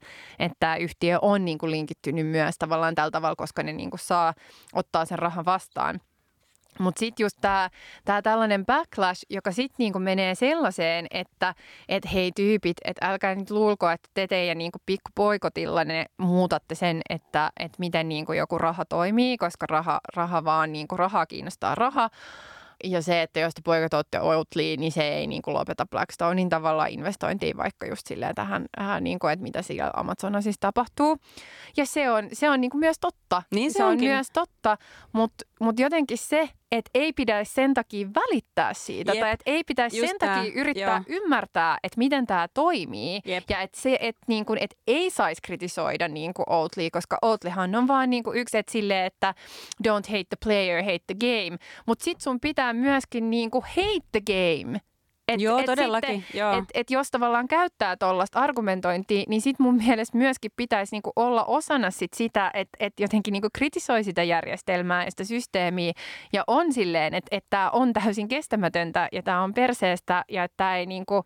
[0.59, 4.33] tämä yhtiö on niin kuin linkittynyt myös tavallaan tällä tavalla, koska ne niin kuin saa
[4.73, 5.99] ottaa sen rahan vastaan.
[6.79, 7.69] Mutta sitten just tämä
[8.05, 11.55] tää tällainen backlash, joka sitten niinku menee sellaiseen, että
[11.89, 17.01] et hei tyypit, että älkää nyt luulko, että te teidän niinku pikkupoikotilla ne muutatte sen,
[17.09, 22.09] että et miten niinku joku raha toimii, koska raha, raha vaan niinku rahaa kiinnostaa raha.
[22.83, 26.89] Ja se, että jos te poikatoitte Oatly, niin se ei niin kuin lopeta Blackstonein tavallaan
[26.89, 31.17] investointiin vaikka just silleen tähän, äh, niin kuin, että mitä siellä Amazonasissa tapahtuu.
[31.77, 33.43] Ja se on, se on niin kuin myös totta.
[33.51, 34.09] Niin se se on onkin.
[34.09, 34.77] myös totta,
[35.11, 39.19] mutta mut jotenkin se, että ei pitäisi sen takia välittää siitä, Jep.
[39.19, 41.19] tai että ei pitäisi Just sen tää, takia yrittää joo.
[41.21, 43.21] ymmärtää, että miten tämä toimii.
[43.25, 43.43] Jep.
[43.49, 47.75] Ja että se, että niin kuin, et ei saisi kritisoida niin kuin Oatly, koska Oatlyhan
[47.75, 49.33] on vaan niin kuin yksi, että silleen, että
[49.87, 51.57] don't hate the player, hate the game.
[51.85, 54.79] Mutta sit sun pitää myöskin niin kuin hate the game.
[55.27, 56.57] Et, Joo, et todellakin, Sitten, joo.
[56.57, 61.45] Et, et jos tavallaan käyttää tuollaista argumentointia, niin sit mun mielestä myöskin pitäisi niinku olla
[61.45, 65.93] osana sit sitä, että et jotenkin niinku kritisoi sitä järjestelmää ja sitä systeemiä.
[66.33, 70.57] Ja on silleen, että et tämä on täysin kestämätöntä ja tämä on perseestä ja että
[70.57, 71.23] tämä ei niinku,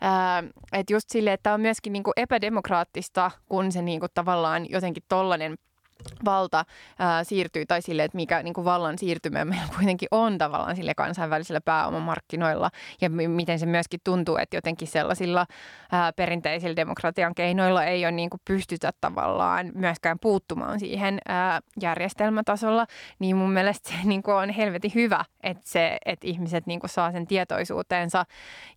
[0.00, 5.02] ää, et just silleen, että tämä on myöskin niinku epädemokraattista, kun se niinku tavallaan jotenkin
[5.08, 5.56] tollainen
[6.24, 6.64] valta
[6.98, 10.94] ää, siirtyy, tai sille, että mikä niin kuin vallan siirtymä meillä kuitenkin on tavallaan sille
[10.94, 12.70] kansainvälisillä pääomamarkkinoilla,
[13.00, 15.46] ja m- miten se myöskin tuntuu, että jotenkin sellaisilla
[15.92, 22.86] ää, perinteisillä demokratian keinoilla ei ole niin kuin pystytä tavallaan myöskään puuttumaan siihen ää, järjestelmätasolla,
[23.18, 26.90] niin mun mielestä se niin kuin on helvetin hyvä, että, se, että ihmiset niin kuin
[26.90, 28.24] saa sen tietoisuuteensa,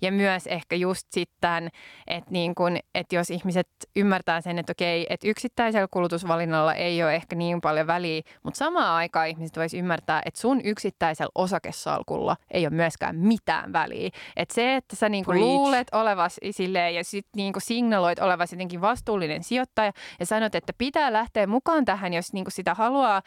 [0.02, 1.70] ja myös ehkä just sitten,
[2.08, 7.13] että, niin kuin, että jos ihmiset ymmärtää sen, että okei, että yksittäisellä kulutusvalinnalla ei ole
[7.14, 12.66] ehkä niin paljon väliä, mutta samaan aikaan ihmiset voisi ymmärtää, että sun yksittäisellä osakesalkulla ei
[12.66, 14.10] ole myöskään mitään väliä.
[14.36, 15.46] Että se, että sä niinku Preach.
[15.46, 21.14] luulet olevas silleen ja sitten niinku signaloit olevas jotenkin vastuullinen sijoittaja ja sanot, että pitää
[21.14, 23.22] lähteä mukaan tähän, jos niinku sitä haluaa,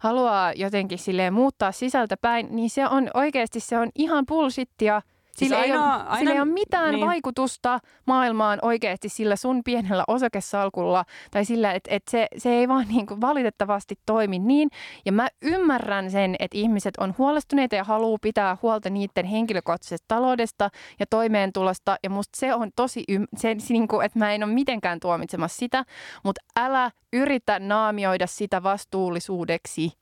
[0.00, 5.02] haluaa jotenkin silleen muuttaa sisältäpäin, niin se on oikeasti se on ihan bullshittia.
[5.42, 7.06] Sillä, Siis ei ainoa- ole, sillä ei ole mitään niin.
[7.06, 12.88] vaikutusta maailmaan oikeasti sillä sun pienellä osakesalkulla tai sillä, että, että se, se ei vaan
[12.88, 14.68] niin kuin valitettavasti toimi niin.
[15.06, 20.70] Ja mä ymmärrän sen, että ihmiset on huolestuneita ja haluaa pitää huolta niiden henkilökohtaisesta taloudesta
[21.00, 21.96] ja toimeentulosta.
[22.02, 25.58] Ja musta se on tosi, ym- se niin kuin, että mä en ole mitenkään tuomitsemassa
[25.58, 25.84] sitä,
[26.24, 29.92] mutta älä yritä naamioida sitä vastuullisuudeksi.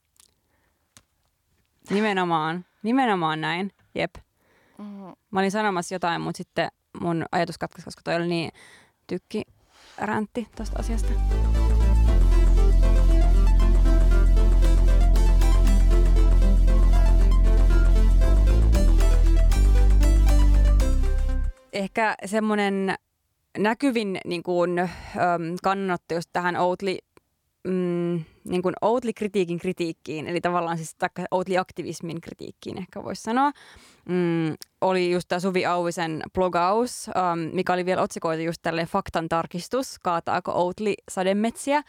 [1.91, 2.65] Nimenomaan.
[2.83, 3.73] Nimenomaan näin.
[3.95, 4.11] Jep.
[5.31, 6.69] Mä olin sanomassa jotain, mutta sitten
[7.01, 8.53] mun ajatus katkesi, koska toi oli niin
[9.07, 9.43] tykki
[9.99, 11.09] räntti tosta asiasta.
[21.73, 22.95] Ehkä semmoinen
[23.59, 24.89] näkyvin niin kuin, äm,
[25.63, 26.99] kannanotto just tähän Oatly
[27.65, 33.53] mm, niin kuin Oatly-kritiikin kritiikkiin, eli tavallaan siis taikka Oatly-aktivismin kritiikkiin ehkä voisi sanoa,
[34.09, 39.29] mm, oli just tämä Suvi Auvisen blogaus, um, mikä oli vielä otsikoitu just tälleen faktan
[39.29, 41.83] tarkistus, kaataako Oatly sademetsiä.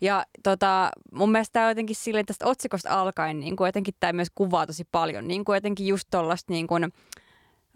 [0.00, 4.28] Ja tota, mun mielestä tämä jotenkin silleen tästä otsikosta alkaen, niin kuin jotenkin tämä myös
[4.34, 6.92] kuvaa tosi paljon, niin kuin jotenkin just tuollaista niin kuin,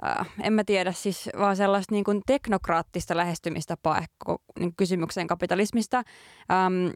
[0.04, 4.16] äh, en mä tiedä, siis vaan sellaista niin kuin teknokraattista lähestymistapaa ehkä
[4.58, 5.96] niin kysymykseen kapitalismista.
[5.96, 6.88] Ähm,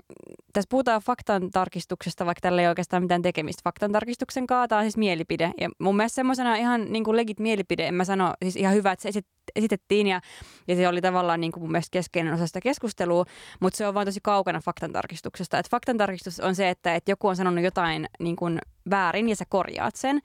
[0.52, 4.68] tässä puhutaan faktan tarkistuksesta, vaikka tällä ei oikeastaan mitään tekemistä faktan tarkistuksen kanssa.
[4.68, 5.52] Tämä on siis mielipide.
[5.60, 8.92] Ja mun mielestä semmoisena ihan niin kuin legit mielipide, en mä sano, siis ihan hyvä,
[8.92, 9.20] että se
[9.56, 10.20] esitettiin ja,
[10.68, 13.24] ja se oli tavallaan niin kuin mun mielestä keskeinen osa sitä keskustelua,
[13.60, 15.58] mutta se on vaan tosi kaukana faktan tarkistuksesta.
[15.58, 18.58] Et faktan tarkistus on se, että, että joku on sanonut jotain niin kuin
[18.90, 20.20] väärin ja sä korjaat sen.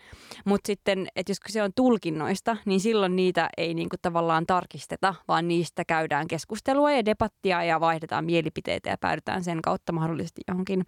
[0.46, 5.48] Mutta sitten, että jos se on tulkinnoista, niin silloin niitä ei niinku tavallaan tarkisteta, vaan
[5.48, 10.86] niistä käydään keskustelua ja debattia ja vaihdetaan mielipiteitä ja päädytään sen kautta mahdollisesti johonkin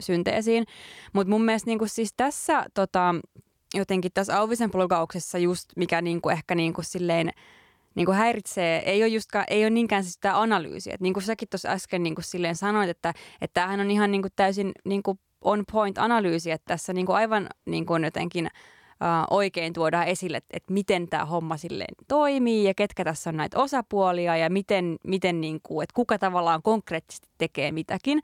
[0.00, 0.64] synteesiin.
[1.12, 3.14] Mutta mun mielestä niinku siis tässä tota,
[3.74, 7.30] jotenkin tässä Auvisen blogauksessa just mikä niinku ehkä niinku silleen
[7.94, 10.94] niin kuin häiritsee, ei ole, justkaan, ei ole niinkään sitä analyysiä.
[10.94, 14.10] Et niin kuin säkin tuossa äsken niin kuin silleen sanoit, että, että tämähän on ihan
[14.10, 18.04] niin kuin täysin niin kuin on point analyysi, että tässä niin kuin aivan niin kuin
[18.04, 18.48] jotenkin
[19.30, 23.58] oikein tuodaan esille, että, että miten tämä homma silleen toimii ja ketkä tässä on näitä
[23.58, 28.22] osapuolia ja miten, miten niin kuin, että kuka tavallaan konkreettisesti tekee mitäkin.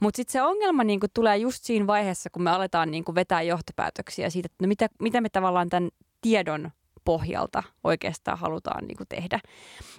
[0.00, 3.14] Mutta sitten se ongelma niin kuin, tulee just siinä vaiheessa, kun me aletaan niin kuin,
[3.14, 5.90] vetää johtopäätöksiä siitä, että no mitä, mitä me tavallaan tämän
[6.20, 6.70] tiedon
[7.04, 9.40] pohjalta oikeastaan halutaan niin kuin, tehdä.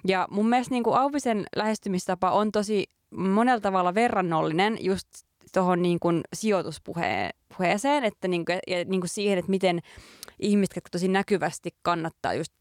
[0.08, 2.86] Ja mun mielestä niin kuin Auvisen lähestymistapa on tosi
[3.16, 5.08] monella tavalla verrannollinen just
[5.54, 6.00] tuohon niin
[6.34, 9.80] sijoituspuheeseen, että niin kuin, ja niin kuin siihen, että miten
[10.40, 12.54] ihmiset, jotka tosi näkyvästi kannattaa just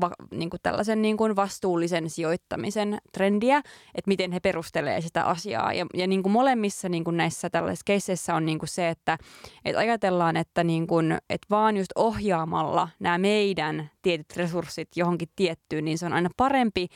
[0.00, 3.58] va, niin kuin tällaisen niin kuin vastuullisen sijoittamisen trendiä,
[3.94, 5.72] että miten he perustelee sitä asiaa.
[5.72, 9.18] Ja, ja niin kuin molemmissa niin kuin näissä tällaisissa keisseissä on niin kuin se, että,
[9.64, 15.84] että ajatellaan, että, niin kuin, että vaan just ohjaamalla nämä meidän tietyt resurssit johonkin tiettyyn,
[15.84, 16.88] niin se on aina parempi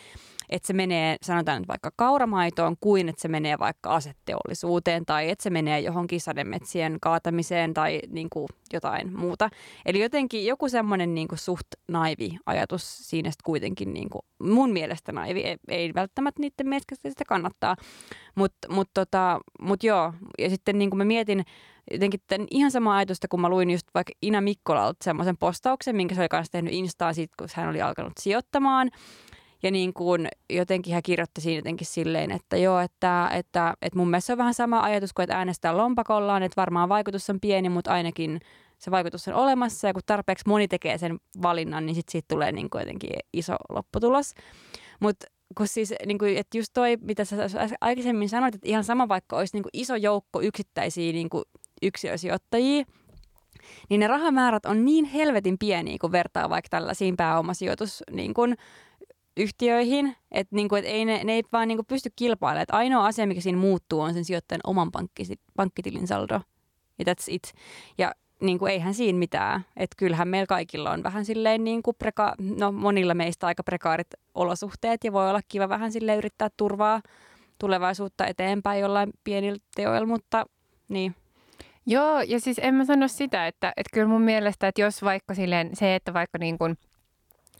[0.50, 5.42] että se menee, sanotaan nyt vaikka kauramaitoon, kuin että se menee vaikka asetteollisuuteen tai että
[5.42, 9.50] se menee johonkin sademetsien kaatamiseen tai niin kuin jotain muuta.
[9.86, 15.12] Eli jotenkin joku semmoinen niin kuin suht naivi ajatus siinä kuitenkin niin kuin, mun mielestä
[15.12, 17.76] naivi, ei, ei välttämättä niiden mielestä sitä kannattaa,
[18.34, 21.44] mutta mut tota, mut joo, ja sitten niin kuin mä mietin,
[21.90, 26.14] jotenkin tämän ihan sama ajatusta, kun mä luin just vaikka Ina Mikkolalta semmoisen postauksen, minkä
[26.14, 28.90] se oli kanssa tehnyt Instaan siitä, kun hän oli alkanut sijoittamaan.
[29.62, 34.10] Ja niin kuin jotenkin hän kirjoitti siinä jotenkin silleen, että joo, että, että, että mun
[34.10, 37.68] mielestä se on vähän sama ajatus kuin, että äänestää lompakollaan, että varmaan vaikutus on pieni,
[37.68, 38.40] mutta ainakin
[38.78, 42.52] se vaikutus on olemassa ja kun tarpeeksi moni tekee sen valinnan, niin sitten siitä tulee
[42.52, 44.34] niin kuin jotenkin iso lopputulos.
[45.00, 45.26] Mutta
[45.56, 47.36] kun siis, niin kuin, että just toi, mitä sä
[47.80, 51.44] aikaisemmin sanoit, että ihan sama vaikka olisi niin kuin iso joukko yksittäisiä niin kuin
[51.82, 52.84] yksilösijoittajia,
[53.88, 58.56] niin ne rahamäärät on niin helvetin pieniä, kun vertaa vaikka tällaisiin pääomasijoitus niin kuin,
[59.36, 62.62] yhtiöihin, että niinku, et ei ne, ne ei vaan niinku pysty kilpailemaan.
[62.62, 66.40] Et ainoa asia, mikä siinä muuttuu, on sen sijoittajan oman pankkisi, pankkitilin saldo.
[66.98, 67.52] Ja that's it.
[67.98, 69.64] Ja niinku, eihän siinä mitään.
[69.76, 75.04] Että kyllähän meillä kaikilla on vähän silleen, niinku preka- no monilla meistä aika prekaarit olosuhteet
[75.04, 77.02] ja voi olla kiva vähän sille yrittää turvaa
[77.58, 80.46] tulevaisuutta eteenpäin jollain pienillä teoilla, mutta
[80.88, 81.14] niin.
[81.86, 85.34] Joo, ja siis en mä sano sitä, että, että kyllä mun mielestä, että jos vaikka
[85.34, 86.76] silleen se, että vaikka niin kuin–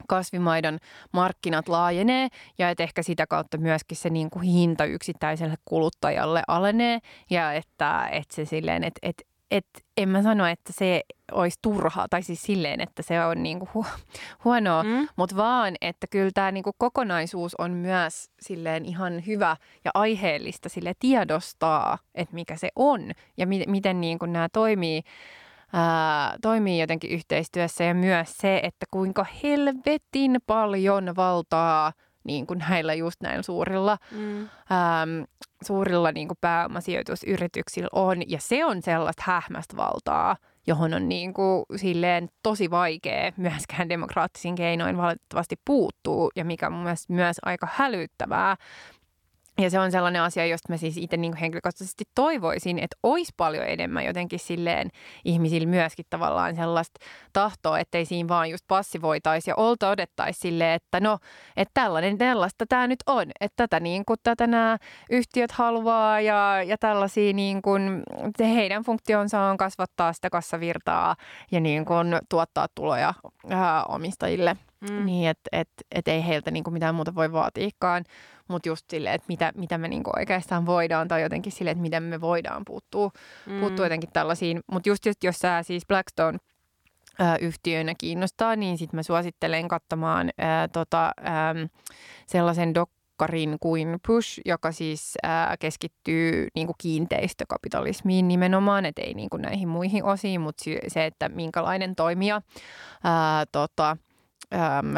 [0.08, 0.78] kasvimaidon
[1.12, 2.28] markkinat laajenee
[2.58, 6.98] ja että ehkä sitä kautta myöskin se niin kuin hinta yksittäiselle kuluttajalle alenee
[7.30, 12.06] ja että, että se silleen, että, että, että en mä sano, että se olisi turhaa,
[12.10, 13.98] tai siis silleen, että se on niinku hu-
[14.44, 15.08] huonoa, mm.
[15.16, 20.92] mutta vaan, että kyllä tämä niinku kokonaisuus on myös silleen ihan hyvä ja aiheellista sille
[20.98, 25.02] tiedostaa, että mikä se on ja mi- miten niinku nämä toimii
[25.76, 31.92] ää, toimii jotenkin yhteistyössä ja myös se, että kuinka helvetin paljon valtaa
[32.24, 34.40] niin kuin näillä just näillä suurilla, mm.
[34.40, 34.48] äm,
[35.64, 38.30] suurilla niin kuin pääomasijoitusyrityksillä on.
[38.30, 44.54] Ja se on sellaista hähmästä valtaa, johon on niin kuin silleen tosi vaikea myöskään demokraattisin
[44.54, 48.56] keinoin valitettavasti puuttuu ja mikä on mielestä myös aika hälyttävää.
[49.58, 53.64] Ja se on sellainen asia, josta mä siis itse niin henkilökohtaisesti toivoisin, että olisi paljon
[53.66, 54.90] enemmän jotenkin silleen
[55.24, 57.00] ihmisillä myöskin tavallaan sellaista
[57.32, 61.18] tahtoa, ettei siinä vaan just passivoitaisi ja olta odettaisi silleen, että no,
[61.56, 64.78] että tällainen tällaista tämä nyt on, että tätä, niin kuin, tätä nämä
[65.10, 68.02] yhtiöt haluaa ja, ja tällaisia niin kuin,
[68.40, 71.16] heidän funktionsa on kasvattaa sitä kassavirtaa
[71.50, 73.14] ja niin kuin, tuottaa tuloja
[73.50, 74.56] ää, omistajille.
[74.80, 75.06] Mm.
[75.06, 78.04] Niin, että et, et ei heiltä niin kuin mitään muuta voi vaatiikaan
[78.48, 82.02] mutta just silleen, että mitä, mitä me niinku oikeastaan voidaan tai jotenkin silleen, että miten
[82.02, 83.10] me voidaan puuttua,
[83.46, 83.60] mm.
[83.60, 84.60] puuttua jotenkin tällaisiin.
[84.72, 86.38] Mutta just, just jos sä siis Blackstone
[87.40, 91.54] yhtiönä kiinnostaa, niin sitten mä suosittelen katsomaan ää, tota, ää,
[92.26, 99.30] sellaisen dokkarin kuin Push, joka siis ää, keskittyy niin kuin kiinteistökapitalismiin nimenomaan, et ei niin
[99.30, 102.42] kuin näihin muihin osiin, mutta se, että minkälainen toimija
[103.04, 103.96] ää, tota,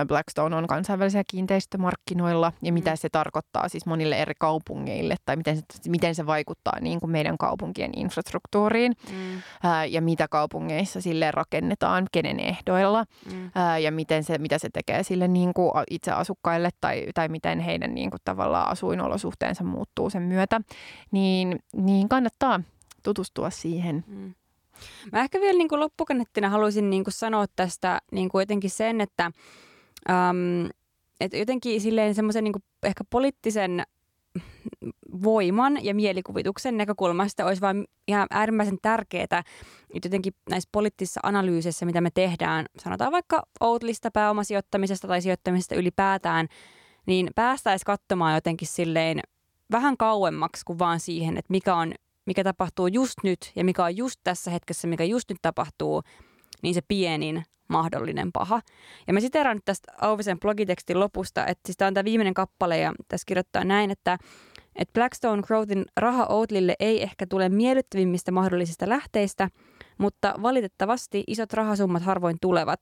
[0.06, 5.62] Blackstone on kansainvälisillä kiinteistömarkkinoilla ja mitä se tarkoittaa siis monille eri kaupungeille tai miten se,
[5.88, 9.42] miten se vaikuttaa niin kuin meidän kaupunkien infrastruktuuriin mm.
[9.88, 13.50] ja mitä kaupungeissa sille rakennetaan, kenen ehdoilla mm.
[13.82, 17.94] ja miten se, mitä se tekee sille niin kuin itse asukkaille tai, tai miten heidän
[17.94, 20.60] niin kuin tavallaan asuinolosuhteensa muuttuu sen myötä,
[21.10, 22.60] niin, niin kannattaa
[23.02, 24.04] tutustua siihen.
[24.06, 24.34] Mm.
[25.12, 29.30] Mä ehkä vielä niin kuin haluaisin niin kuin sanoa tästä niin kuin jotenkin sen, että,
[30.10, 30.70] äm,
[31.20, 33.82] että jotenkin silleen semmoisen niin ehkä poliittisen
[35.22, 39.44] voiman ja mielikuvituksen näkökulmasta olisi vain ihan äärimmäisen tärkeää, että
[40.04, 46.48] jotenkin näissä poliittisissa analyyseissä, mitä me tehdään, sanotaan vaikka Outlista pääomasijoittamisesta tai sijoittamisesta ylipäätään,
[47.06, 49.20] niin päästäisiin katsomaan jotenkin silleen
[49.70, 51.92] vähän kauemmaksi kuin vaan siihen, että mikä on
[52.28, 56.02] mikä tapahtuu just nyt ja mikä on just tässä hetkessä, mikä just nyt tapahtuu,
[56.62, 58.60] niin se pienin mahdollinen paha.
[59.06, 62.78] Ja mä siteraan nyt tästä Auvisen blogitekstin lopusta, että siis tämä on tämä viimeinen kappale
[62.78, 64.18] ja tässä kirjoittaa näin, että,
[64.76, 69.48] että Blackstone Growthin raha Outlille ei ehkä tule miellyttävimmistä mahdollisista lähteistä,
[69.98, 72.80] mutta valitettavasti isot rahasummat harvoin tulevat.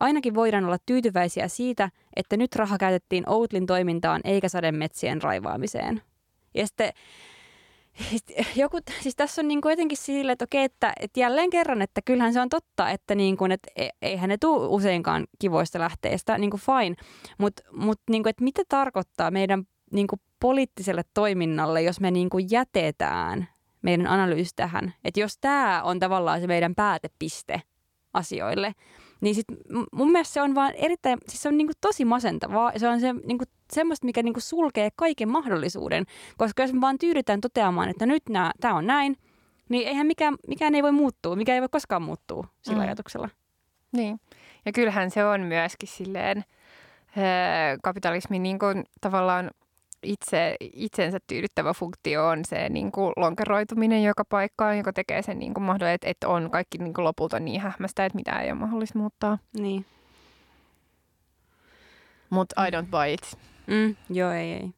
[0.00, 6.02] Ainakin voidaan olla tyytyväisiä siitä, että nyt raha käytettiin Outlin toimintaan eikä sademetsien raivaamiseen.
[6.54, 6.92] Ja sitten
[8.56, 12.00] joku, siis tässä on niin kuin jotenkin sille, että okei, että, että jälleen kerran, että
[12.04, 16.38] kyllähän se on totta, että, niin kuin, että e, eihän ne tule useinkaan kivoista lähteistä,
[16.38, 16.96] niin kuin fine,
[17.38, 22.30] mutta mut, niin kuin, että mitä tarkoittaa meidän niin kuin poliittiselle toiminnalle, jos me niin
[22.30, 23.48] kuin jätetään
[23.82, 27.62] meidän analyysi tähän, että jos tämä on tavallaan se meidän päätepiste
[28.14, 28.72] asioille,
[29.22, 29.46] niin sit
[29.92, 32.72] mun mielestä se on vaan erittäin, siis se on niinku tosi masentavaa.
[32.76, 36.04] Se on se, niinku, semmoista, mikä niinku sulkee kaiken mahdollisuuden.
[36.36, 38.22] Koska jos me vaan tyydytään toteamaan, että nyt
[38.60, 39.16] tämä on näin,
[39.68, 41.36] niin eihän mikään, mikään ei voi muuttua.
[41.36, 42.84] Mikä ei voi koskaan muuttua sillä mm.
[42.84, 43.28] ajatuksella.
[43.92, 44.20] Niin.
[44.66, 46.44] Ja kyllähän se on myöskin silleen
[47.82, 49.50] kapitalismin niin kuin tavallaan
[50.02, 55.54] itse, itsensä tyydyttävä funktio on se niin kuin lonkeroituminen joka paikkaan, joka tekee sen niin
[55.54, 58.58] kuin mahdollinen, että, että on kaikki niin kuin lopulta niin hähmästä, että mitä ei ole
[58.58, 59.38] mahdollista muuttaa.
[59.58, 59.86] Niin.
[62.30, 63.38] Mutta I don't buy it.
[63.66, 64.70] Mm, joo, ei, ei.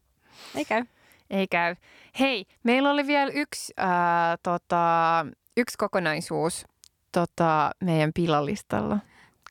[0.54, 0.84] Ei käy.
[1.30, 1.76] Ei käy.
[2.20, 6.66] Hei, meillä oli vielä yksi, ää, tota, yksi kokonaisuus
[7.12, 8.98] tota, meidän pilalistalla.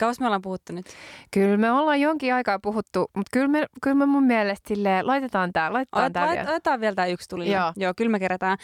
[0.04, 0.86] Kauas me ollaan puhuttu nyt?
[1.32, 5.54] Kyllä me ollaan jonkin aikaa puhuttu, mutta kyllä me, kyllä me mun mielestä silleen, laitetaan
[5.54, 6.50] tämä, laitetaan Olet, tämä vielä.
[6.50, 7.52] Otetaan vielä tämä yksi tuli.
[7.52, 7.74] Joo.
[7.76, 8.58] Joo, kyllä me kerätään.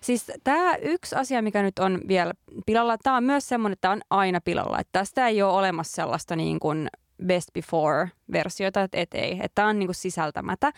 [0.00, 2.32] Siis tämä yksi asia, mikä nyt on vielä
[2.66, 4.78] pilalla, tämä on myös semmoinen, että tämä on aina pilalla.
[4.80, 6.88] Että tästä ei ole olemassa sellaista niin kuin
[7.26, 9.32] best before-versiota, että et ei.
[9.32, 10.72] Että tämä on niin kuin sisältämätä.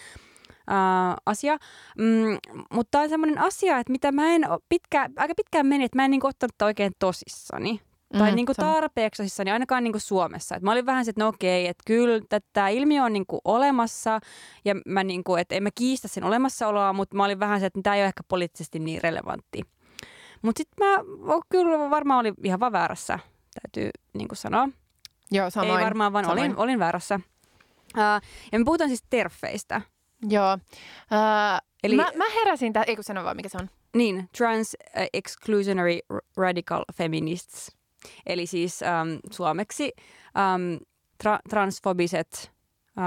[0.70, 1.56] Uh, asia.
[1.98, 2.38] Mm,
[2.72, 6.04] mutta tämä on semmoinen asia, että mitä mä en pitkä, aika pitkään meni, että mä
[6.04, 7.80] en niin ottanut oikein tosissani
[8.18, 10.56] tai mm, niin kuin tarpeeksi niin ainakaan niin kuin Suomessa.
[10.56, 12.20] Et mä olin vähän se, että no okei, että kyllä
[12.52, 14.20] tämä ilmiö on niin kuin olemassa
[14.64, 17.66] ja mä niin kuin, että en mä kiistä sen olemassaoloa, mutta mä olin vähän se,
[17.66, 19.62] että tämä ei ole ehkä poliittisesti niin relevantti.
[20.42, 20.96] Mutta sitten mä
[21.48, 23.18] kyllä varmaan olin ihan vaan väärässä,
[23.62, 24.68] täytyy niin kuin sanoa.
[25.30, 25.78] Joo, samoin.
[25.78, 27.20] Ei varmaan, vaan olin, olin väärässä.
[27.96, 29.80] Uh, ja me puhutaan siis terfeistä.
[30.28, 30.54] Joo.
[30.54, 33.70] Uh, Eli, mä, mä heräsin, tä- ei kun sano vaan, mikä se on.
[33.96, 34.76] Niin, Trans
[35.12, 35.98] Exclusionary
[36.36, 37.75] Radical Feminists.
[38.26, 39.92] Eli siis äm, suomeksi
[40.38, 40.78] äm,
[41.24, 42.52] tra- transfobiset
[42.98, 43.04] äh,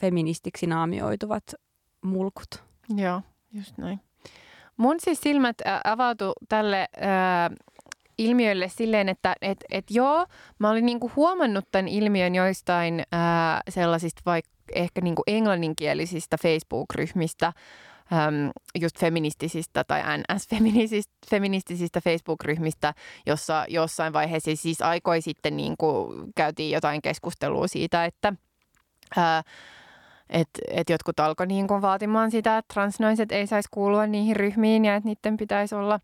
[0.00, 1.54] feministiksi naamioituvat
[2.02, 2.64] mulkut.
[2.96, 3.22] Joo,
[3.52, 4.00] just näin.
[4.76, 7.56] Mun siis silmät avautu tälle äh,
[8.18, 10.26] ilmiölle silleen, että et, et joo,
[10.58, 17.52] mä olin niinku huomannut tämän ilmiön joistain äh, sellaisista vaikka ehkä niinku englanninkielisistä Facebook-ryhmistä,
[18.12, 18.50] äm,
[18.80, 22.94] just feministisistä tai NS-feministisistä Facebook-ryhmistä,
[23.26, 28.32] jossa jossain vaiheessa siis aikoi sitten niin kuin käytiin jotain keskustelua siitä, että
[29.16, 29.42] ää,
[30.30, 34.94] et, et jotkut alkoivat niin vaatimaan sitä, että transnaiset ei saisi kuulua niihin ryhmiin ja
[34.94, 36.00] että niiden pitäisi olla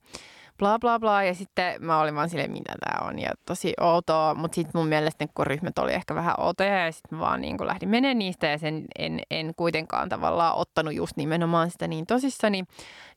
[0.58, 1.22] bla bla bla.
[1.22, 4.34] Ja sitten mä olin vaan silleen, mitä tämä on ja tosi outoa.
[4.34, 7.56] Mutta sitten mun mielestä ne ryhmät oli ehkä vähän outoja ja sitten mä vaan niin
[7.56, 12.06] kuin lähdin menemään niistä ja sen en, en kuitenkaan tavallaan ottanut just nimenomaan sitä niin
[12.06, 12.64] tosissani.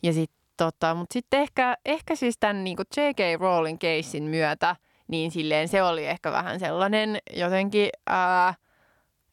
[0.04, 3.40] Ja sitten tota, mutta sitten ehkä, ehkä siis tämän niin kuin J.K.
[3.40, 4.76] Rowling casein myötä,
[5.08, 8.54] niin silleen se oli ehkä vähän sellainen jotenkin ää,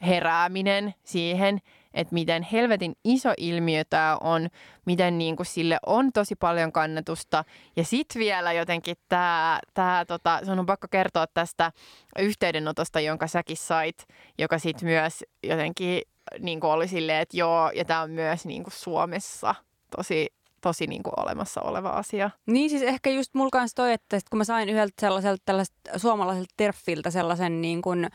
[0.07, 1.59] herääminen siihen,
[1.95, 4.49] että miten helvetin iso ilmiö tämä on,
[4.87, 7.45] miten niin kuin sille on tosi paljon kannatusta.
[7.77, 11.73] Ja sitten vielä jotenkin tämä, tämä tota, sun on pakko kertoa tästä
[12.19, 14.07] yhteydenotosta, jonka säkin sait,
[14.39, 16.03] joka sitten myös jotenkin
[16.39, 19.55] niin kuin oli silleen, että joo, ja tämä on myös niin kuin Suomessa
[19.97, 20.27] tosi
[20.61, 22.31] tosi niin kuin olemassa oleva asia.
[22.47, 25.53] Niin siis ehkä just mulla kanssa toi, että kun mä sain yhdeltä sellaiselta
[25.97, 28.09] suomalaiselta terfiltä sellaisen niin kuin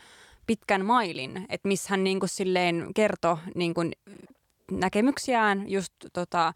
[0.46, 3.92] pitkän mailin, että missä hän niin kuin silleen kertoi niin kuin
[4.70, 6.52] näkemyksiään just tota,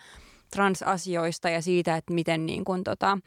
[0.50, 3.18] transasioista ja siitä, että miten niin kuin, tota,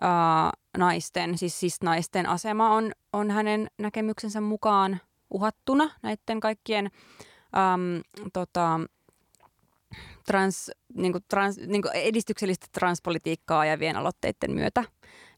[0.00, 5.00] ää, naisten, siis, siis naisten asema on, on hänen näkemyksensä mukaan
[5.30, 6.90] uhattuna näiden kaikkien
[7.56, 8.00] äm,
[8.32, 8.80] tota,
[10.26, 14.84] trans, niin kuin trans, niin kuin edistyksellistä transpolitiikkaa ajavien aloitteiden myötä.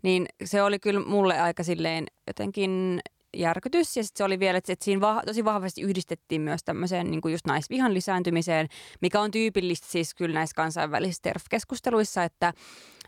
[0.02, 3.00] Niin se oli kyllä mulle aika silleen jotenkin
[3.38, 3.96] järkytys.
[3.96, 7.46] Ja sitten se oli vielä, että siinä va- tosi vahvasti yhdistettiin myös tämmöiseen niin just
[7.46, 8.68] naisvihan lisääntymiseen,
[9.00, 12.52] mikä on tyypillistä siis kyllä näissä kansainvälisissä TERF-keskusteluissa, että,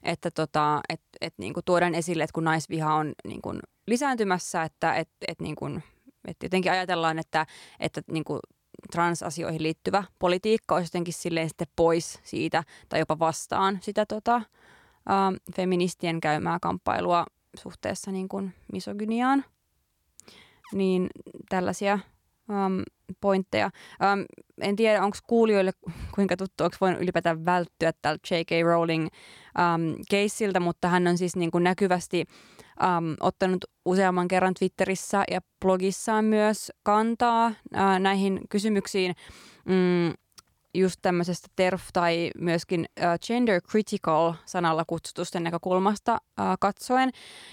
[0.02, 4.62] että tota, et, et, niin kuin tuodaan esille, että kun naisviha on niin kuin lisääntymässä,
[4.62, 5.82] että et, et, niin kuin,
[6.28, 7.46] että jotenkin ajatellaan, että,
[7.80, 8.40] että niin kuin
[8.92, 14.42] transasioihin liittyvä politiikka olisi jotenkin silleen sitten pois siitä tai jopa vastaan sitä tota, ä,
[15.56, 17.24] feministien käymää kamppailua
[17.56, 19.44] suhteessa niin kuin misogyniaan.
[20.72, 21.06] Niin
[21.48, 21.98] tällaisia
[22.48, 22.82] um,
[23.20, 23.70] pointteja.
[24.12, 24.24] Um,
[24.60, 25.72] en tiedä, onko kuulijoille
[26.14, 28.50] kuinka tuttu, onko voinut ylipäätään välttyä tältä J.K.
[28.64, 32.24] Rowling um, keissiltä, mutta hän on siis niin kuin näkyvästi
[32.82, 39.14] um, ottanut useamman kerran Twitterissä ja blogissaan myös kantaa uh, näihin kysymyksiin.
[39.64, 40.12] Mm,
[40.78, 47.10] just tämmöisestä TERF tai myöskin uh, gender critical sanalla kutsutusten näkökulmasta uh, katsoen.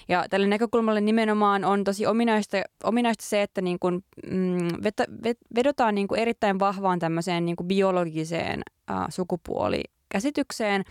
[0.08, 5.38] Ja tälle näkökulmalle nimenomaan on tosi ominaista, ominaista se, että niin kun, mm, vet, vet,
[5.54, 10.84] vedotaan niin kuin erittäin vahvaan tämmöiseen niin kuin biologiseen uh, sukupuolikäsitykseen.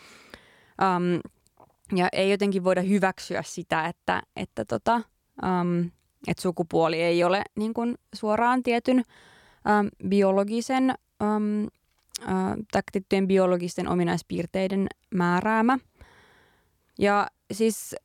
[0.82, 1.20] Um,
[1.96, 5.02] ja ei jotenkin voida hyväksyä sitä, että, että, tota,
[5.44, 5.92] um,
[6.28, 11.68] että sukupuoli ei ole niin kuin suoraan tietyn um, biologisen um,
[12.22, 15.78] äh, biologisten ominaispiirteiden määräämä.
[17.00, 17.96] Ja siis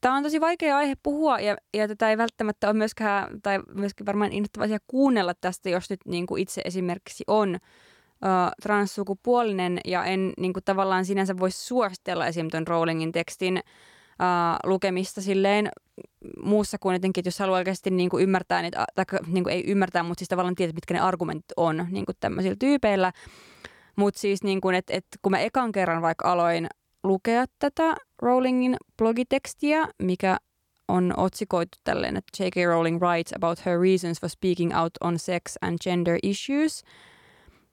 [0.00, 4.06] tämä on tosi vaikea aihe puhua ja, ja tätä ei välttämättä ole myöskään, tai myöskin
[4.06, 10.32] varmaan innoittava kuunnella tästä, jos nyt niin kuin itse esimerkiksi on äh, transsukupuolinen ja en
[10.38, 13.64] niin kuin tavallaan sinänsä voi suositella esimerkiksi tuon Rowlingin tekstin äh,
[14.64, 15.68] lukemista silleen
[16.42, 19.64] muussa kuin jotenkin, että jos haluaa oikeasti niin kuin ymmärtää niitä, tai niin kuin ei
[19.66, 23.12] ymmärtää, mutta siis tavallaan tietää, mitkä ne argumentit on niin kuin tämmöisillä tyypeillä.
[23.96, 26.66] Mutta siis niin kuin, että, että kun mä ekan kerran vaikka aloin
[27.04, 30.36] lukea tätä Rowlingin blogitekstiä, mikä
[30.88, 32.56] on otsikoitu tälleen, että J.K.
[32.66, 36.82] Rowling writes about her reasons for speaking out on sex and gender issues,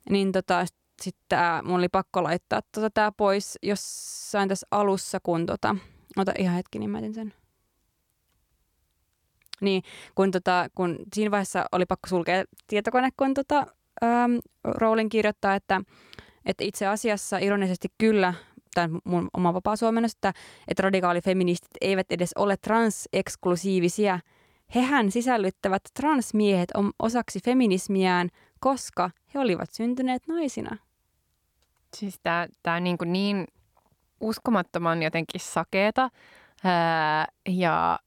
[0.09, 0.65] niin tota,
[1.01, 5.75] sitten mun oli pakko laittaa tota tämä pois jossain tässä alussa, kun tota,
[6.17, 7.33] ota ihan hetki, niin mä sen.
[9.61, 9.83] Niin,
[10.15, 13.65] kun, tota, kun siinä vaiheessa oli pakko sulkea tietokone, kun tota,
[14.03, 15.81] ähm, Rowling kirjoittaa, että,
[16.45, 18.33] että itse asiassa ironisesti kyllä,
[18.73, 20.33] tämä mun oma vapaa suomennos, että,
[20.67, 24.19] että radikaalifeministit eivät edes ole transeksklusiivisia.
[24.75, 28.29] Hehän sisällyttävät transmiehet osaksi feminismiään,
[28.59, 30.77] koska he olivat syntyneet naisina.
[31.97, 33.47] Siis tämä on niin, niin
[34.21, 36.09] uskomattoman jotenkin sakeeta
[36.63, 37.99] ää, ja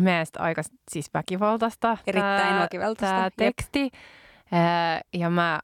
[0.00, 1.98] mielestä aika siis väkivaltaista.
[2.06, 3.16] Erittäin tää, väkivaltaista.
[3.16, 3.90] Tämä teksti.
[4.52, 5.60] Ää, ja mä,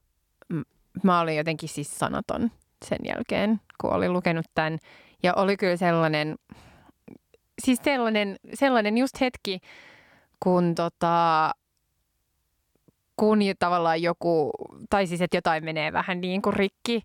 [1.03, 2.51] mä olin jotenkin siis sanaton
[2.85, 4.79] sen jälkeen, kun olin lukenut tämän.
[5.22, 6.37] Ja oli kyllä sellainen,
[7.62, 9.61] siis sellainen, sellainen just hetki,
[10.41, 11.51] kun tota,
[13.16, 14.51] kun tavallaan joku,
[14.91, 17.03] tai siis että jotain menee vähän niin kuin rikki.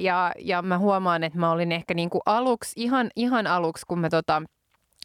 [0.00, 3.98] Ja, ja mä huomaan, että mä olin ehkä niin kuin aluksi, ihan, ihan aluksi, kun
[3.98, 4.42] mä tota,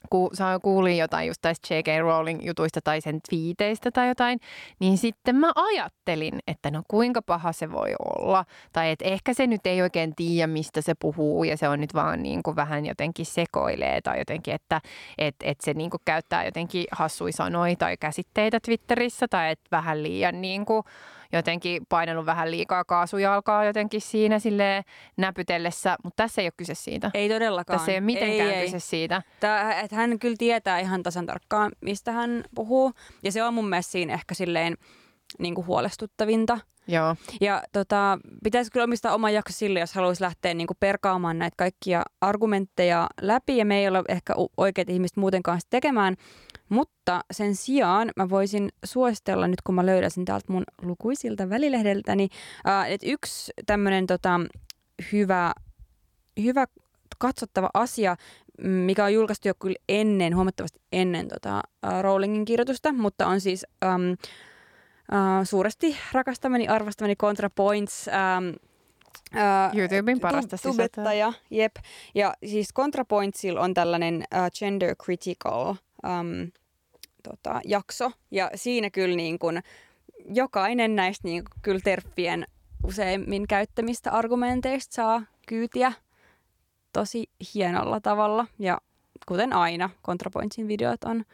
[0.10, 0.30] kun
[0.62, 1.88] kuulin jotain just tästä J.K.
[2.01, 4.39] Rowling jutuista tai sen twiiteistä tai jotain,
[4.80, 8.45] niin sitten mä ajattelin, että no kuinka paha se voi olla.
[8.74, 11.93] Tai että ehkä se nyt ei oikein tiedä, mistä se puhuu ja se on nyt
[11.93, 14.82] vaan niin kuin vähän jotenkin sekoilee tai jotenkin, että
[15.18, 20.03] et, et se niin kuin käyttää jotenkin hassui sanoja tai käsitteitä Twitterissä tai että vähän
[20.03, 20.84] liian niin kuin
[21.34, 24.84] jotenkin painanut vähän liikaa kaasujalkaa jotenkin siinä sille
[25.17, 27.11] näpytellessä, mutta tässä ei ole kyse siitä.
[27.13, 27.80] Ei todellakaan.
[27.80, 28.82] Tässä ei ole mitenkään ei, kyse ei.
[28.82, 29.21] siitä.
[29.39, 32.91] Tää, että hän kyllä tietää ihan tasan tarkkaan, mistä hän puhuu.
[33.23, 34.78] Ja se on mun mielestä siinä ehkä silleen
[35.39, 36.59] niin kuin huolestuttavinta.
[36.88, 37.15] Joo.
[37.41, 41.55] Ja tota, pitäisi kyllä omistaa oma jakso sille, jos haluaisi lähteä niin kuin perkaamaan näitä
[41.57, 43.57] kaikkia argumentteja läpi.
[43.57, 46.15] Ja me ei ole ehkä oikeat ihmiset muutenkaan tekemään.
[46.70, 52.30] Mutta sen sijaan mä voisin suositella nyt, kun mä löydän sen täältä mun lukuisilta välilehdeltäni,
[52.68, 54.39] äh, että yksi tämmöinen tota,
[55.11, 55.53] hyvä,
[56.43, 56.65] hyvä
[57.18, 58.15] katsottava asia,
[58.63, 63.65] mikä on julkaistu jo kyllä ennen, huomattavasti ennen tota, uh, Rowlingin kirjoitusta, mutta on siis
[63.86, 64.18] um, uh,
[65.43, 68.53] suuresti rakastamani, arvostamani ContraPoints um,
[69.36, 71.76] Uh, YouTuben parasta tubettaja, jep.
[72.15, 75.76] Ja siis ContraPointsilla on tällainen uh, gender critical
[76.20, 76.51] um,
[77.24, 78.12] tota, jakso.
[78.32, 79.64] Ja siinä kyllä niin kuin,
[80.26, 82.47] jokainen näistä niin kuin, kyllä terppien
[82.84, 85.93] useimmin käyttämistä argumenteista saa kyytiä
[86.93, 88.47] tosi hienolla tavalla.
[88.60, 88.78] Ja
[89.28, 91.26] kuten aina, ContraPointsin videot on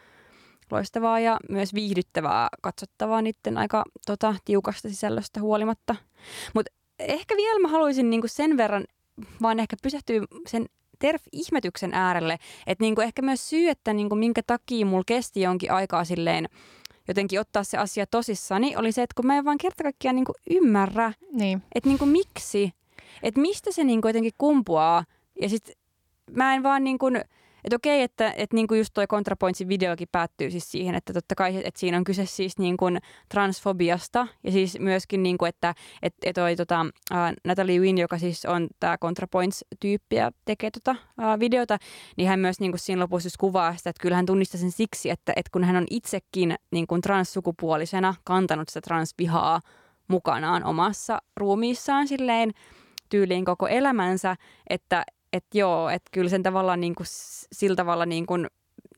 [0.72, 5.96] loistavaa ja myös viihdyttävää katsottavaa niiden aika tota, tiukasta sisällöstä huolimatta.
[6.54, 8.86] Mutta ehkä vielä mä haluaisin niinku sen verran
[9.42, 10.66] vaan ehkä pysähtyä sen
[11.08, 12.38] TERF-ihmetyksen äärelle,
[12.68, 16.50] että niinku ehkä myös syy, että niinku minkä takia mulla kesti jonkin aikaa silleen
[17.08, 20.34] jotenkin ottaa se asia tosissani, oli se, että kun mä en vaan kerta kaikkiaan niinku
[20.50, 21.62] ymmärrä, Niin.
[21.76, 22.72] että niinku miksi,
[23.24, 25.04] että mistä se niinku jotenkin kumpuaa.
[25.42, 25.76] Ja sitten
[26.32, 27.06] mä en vaan niinku,
[27.64, 31.62] että okei, että, että niinku just toi ContraPointsin videokin päättyy siis siihen, että totta kai,
[31.64, 32.86] että siinä on kyse siis niinku
[33.30, 38.46] transfobiasta ja siis myöskin, niinku, että et, et toi, tota, ää, Natalie Wynn, joka siis
[38.46, 41.78] on tämä ContraPoints-tyyppi ja tekee tota, ää, videota,
[42.18, 45.10] niin hän myös niinku siinä lopussa just kuvaa sitä, että kyllä hän tunnistaa sen siksi,
[45.10, 49.62] että, että kun hän on itsekin niinku transsukupuolisena kantanut sitä transvihaa
[50.08, 52.52] mukanaan omassa ruumiissaan silleen
[53.10, 54.36] tyyliin koko elämänsä,
[54.70, 57.08] että et joo, että kyllä sen tavallaan niin kuin,
[57.52, 58.48] sillä tavalla niin kuin,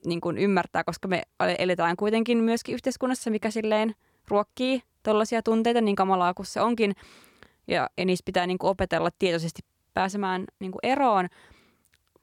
[0.06, 1.22] niin kuin ymmärtää, koska me
[1.58, 3.96] eletään kuitenkin myöskin yhteiskunnassa, mikä silleen
[4.28, 6.94] ruokkii tällaisia tunteita niin kamalaa kuin se onkin.
[7.68, 9.62] Ja, ja niistä pitää niin kuin opetella tietoisesti
[9.94, 11.28] pääsemään niin kuin eroon.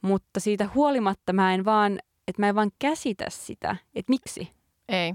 [0.02, 1.98] Mutta siitä huolimatta mä en vaan,
[2.28, 4.48] että mä en vaan käsitä sitä, että miksi.
[4.88, 5.14] Ei.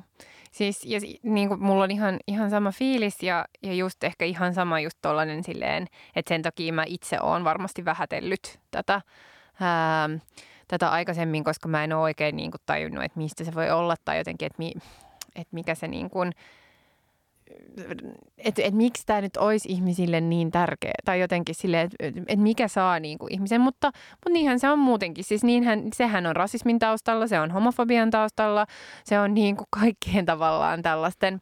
[0.58, 4.54] Siis ja, niin kuin mulla on ihan, ihan sama fiilis ja, ja just ehkä ihan
[4.54, 9.02] sama just tollainen silleen, että sen takia mä itse oon varmasti vähätellyt tätä,
[9.60, 10.10] ää,
[10.68, 13.96] tätä aikaisemmin, koska mä en ole oikein niin kuin tajunnut, että mistä se voi olla
[14.06, 14.74] tai jotenkin, että, mi,
[15.36, 16.32] että mikä se niin kuin,
[18.38, 22.68] että et miksi tämä nyt olisi ihmisille niin tärkeä tai jotenkin silleen, että et, mikä
[22.68, 25.24] saa niin kuin ihmisen, mutta, mutta niinhän se on muutenkin.
[25.24, 28.66] Siis niinhän, sehän on rasismin taustalla, se on homofobian taustalla,
[29.04, 31.42] se on niin kuin kaikkien tavallaan tällaisten,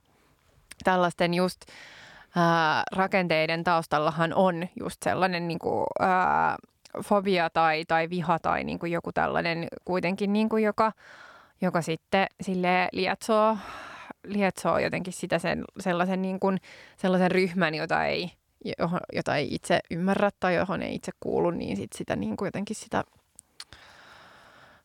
[0.84, 1.62] tällaisten just
[2.36, 6.56] ää, rakenteiden taustallahan on just sellainen niin kuin, ää,
[7.03, 10.91] fobia tai, tai viha tai niin kuin joku tällainen kuitenkin, niin kuin joka,
[11.62, 13.58] joka sitten sille lietsoo
[14.26, 16.58] lietsoo jotenkin sitä sen, sellaisen, niin kuin,
[16.98, 18.32] sellaisen ryhmän, jota ei,
[18.80, 22.48] johon, jota ei itse ymmärrä tai johon ei itse kuulu, niin sit sitä niin kuin
[22.48, 23.04] jotenkin sitä...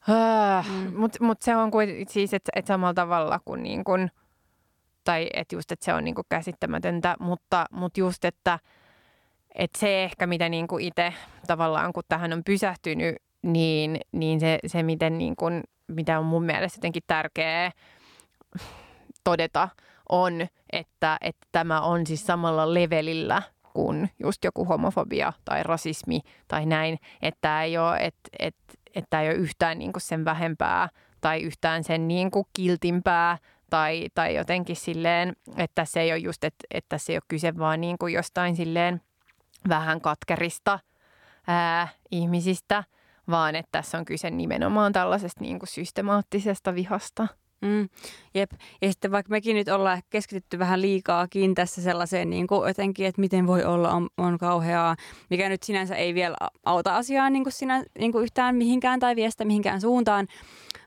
[0.07, 0.97] Mm.
[0.97, 4.11] Mutta mut se on kuin, siis, että et samalla tavalla kuin, niin kuin
[5.05, 8.59] tai että just, että se on niin kuin käsittämätöntä, mutta, mutta just, että
[9.55, 11.14] et se ehkä, mitä niin kuin itse
[11.47, 16.45] tavallaan, kun tähän on pysähtynyt, niin, niin se, se miten niin kuin, mitä on mun
[16.45, 17.72] mielestä jotenkin tärkeää
[19.24, 19.68] todeta,
[20.08, 23.42] on, että, että tämä on siis samalla levelillä
[23.72, 29.28] kuin just joku homofobia tai rasismi tai näin, että ei ole, että, että, että ei
[29.28, 30.88] ole yhtään niin kuin sen vähempää
[31.20, 33.38] tai yhtään sen niin kuin kiltimpää
[33.70, 37.58] tai, tai jotenkin silleen, että se ei ole just, että, että se ei ole kyse
[37.58, 39.00] vaan niin kuin jostain silleen
[39.68, 40.78] vähän katkerista
[41.46, 42.84] ää, ihmisistä,
[43.30, 47.28] vaan että tässä on kyse nimenomaan tällaisesta niin kuin systemaattisesta vihasta.
[47.61, 47.88] Mm,
[48.34, 48.50] jep.
[48.82, 53.20] Ja sitten vaikka mekin nyt ollaan keskitytty vähän liikaakin tässä sellaiseen niin kuin jotenkin, että
[53.20, 54.96] miten voi olla, on, on kauheaa,
[55.30, 59.16] mikä nyt sinänsä ei vielä auta asiaa niin kuin sinä, niin kuin yhtään mihinkään tai
[59.16, 60.26] viestä mihinkään suuntaan.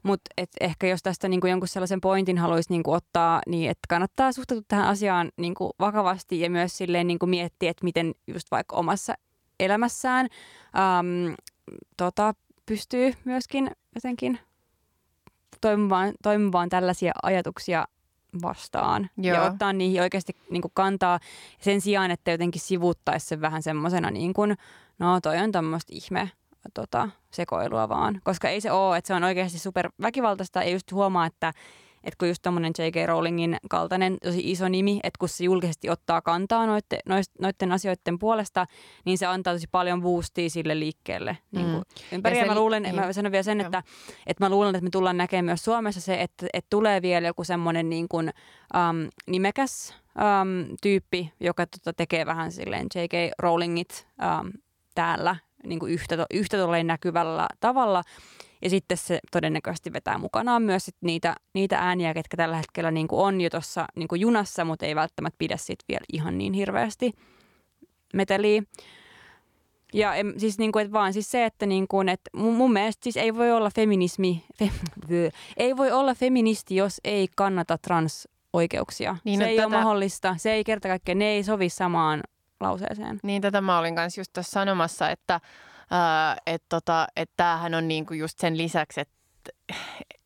[0.04, 3.88] Mutta ehkä jos tästä niin kuin jonkun sellaisen pointin haluaisi niin kuin ottaa, niin että
[3.90, 8.12] kannattaa suhtautua tähän asiaan niin kuin vakavasti ja myös silleen niin kuin miettiä, että miten
[8.28, 9.14] just vaikka omassa
[9.60, 10.28] elämässään
[10.76, 11.36] äm,
[11.98, 12.34] tota,
[12.66, 14.40] pystyy myöskin jotenkin
[15.64, 17.86] toimimaan, toimimaan tällaisia ajatuksia
[18.42, 19.36] vastaan Joo.
[19.36, 21.20] ja ottaa niihin oikeasti niin kuin kantaa
[21.60, 24.58] sen sijaan, että jotenkin sivuuttaisi sen vähän semmoisena niin kuin,
[25.00, 26.32] no toi on tämmöistä ihme
[26.74, 28.22] tota, sekoilua vaan.
[28.24, 31.54] Koska ei se ole, että se on oikeasti super väkivaltaista ja just huomaa, että
[32.04, 33.08] että kun just tommonen J.K.
[33.08, 37.00] Rowlingin kaltainen tosi iso nimi, että kun se julkisesti ottaa kantaa noitten,
[37.40, 38.66] noitten asioiden puolesta,
[39.06, 41.38] niin se antaa tosi paljon boostia sille liikkeelle.
[41.52, 41.60] Mm.
[41.60, 42.38] Niin kuin ympäri.
[42.38, 42.96] Ja, ja mä luulen, niin.
[42.96, 43.84] mä sanon vielä sen, että,
[44.28, 47.44] että mä luulen, että me tullaan näkemään myös Suomessa se, että, että tulee vielä joku
[47.44, 48.32] semmoinen niin kuin,
[48.74, 53.14] um, nimekäs um, tyyppi, joka tota, tekee vähän silleen J.K.
[53.40, 54.08] Rowlingit
[54.42, 54.52] um,
[54.96, 58.04] täällä niin kuin yhtä, yhtä näkyvällä tavalla.
[58.64, 63.08] Ja sitten se todennäköisesti vetää mukanaan myös sit niitä, niitä ääniä, ketkä tällä hetkellä niin
[63.08, 67.14] kuin on jo tuossa niin junassa, mutta ei välttämättä pidä sit vielä ihan niin hirveästi
[68.14, 68.64] meteliä.
[69.94, 72.74] Ja em, siis, niin kuin, että vaan siis se, että, niin kuin, että mun, mun
[72.74, 74.72] mielestä siis ei voi olla feminismi, fe,
[75.58, 79.18] ei voi olla feministi, jos ei kannata transoikeuksia.
[79.24, 79.68] Niin, se no ei tätä...
[79.68, 80.36] ole mahdollista.
[80.38, 82.24] Se ei kerta kaikkiaan, ne ei sovi samaan
[82.60, 83.20] lauseeseen.
[83.24, 85.40] Niin, tätä mä olin kanssa just tuossa sanomassa, että
[86.46, 89.14] että tota, et tämähän on niinku just sen lisäksi, että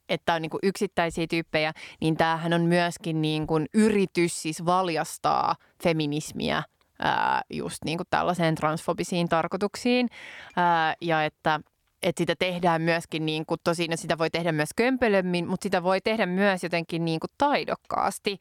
[0.10, 5.56] että on niin kuin yksittäisiä tyyppejä, niin tämähän on myöskin niin kuin yritys siis valjastaa
[5.84, 6.64] feminismiä
[7.00, 10.10] ää, just niin kuin tällaiseen transfobisiin tarkoituksiin.
[10.56, 11.60] Ää, ja että
[12.04, 15.84] että sitä tehdään myöskin, niin kuin, tosin no sitä voi tehdä myös kömpelömmin, mutta sitä
[15.84, 18.38] voi tehdä myös jotenkin niin kuin taidokkaasti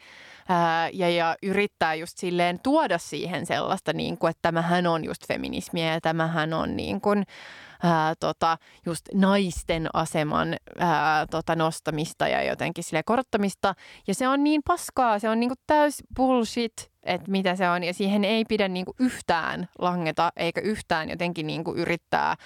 [0.49, 5.29] ää, ja, ja yrittää just silleen tuoda siihen sellaista, niin kuin, että tämähän on just
[5.29, 7.25] feminismiä ja tämähän on niin kuin,
[7.83, 13.75] ää, tota, just naisten aseman ää, tota, nostamista ja jotenkin sille korottamista.
[14.07, 17.85] Ja se on niin paskaa, se on niin kuin täys bullshit, että mitä se on.
[17.85, 22.37] Ja siihen ei pidä niin kuin yhtään langeta eikä yhtään jotenkin niin kuin yrittää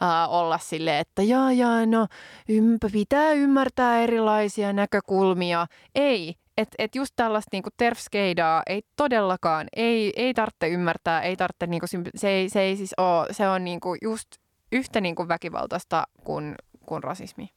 [0.00, 2.06] ää, olla sille, että jaa, jaa, no
[2.48, 5.66] ympä, pitää ymmärtää erilaisia näkökulmia.
[5.94, 11.66] Ei, että et just tällaista niinku terfskeidaa ei todellakaan, ei, ei tarvitse ymmärtää, ei tarvitse,
[11.66, 14.28] niinku, se, ei, se ei siis ole, se on niinku just
[14.72, 16.54] yhtä niin kuin väkivaltaista kuin,
[16.86, 17.50] kuin rasismi.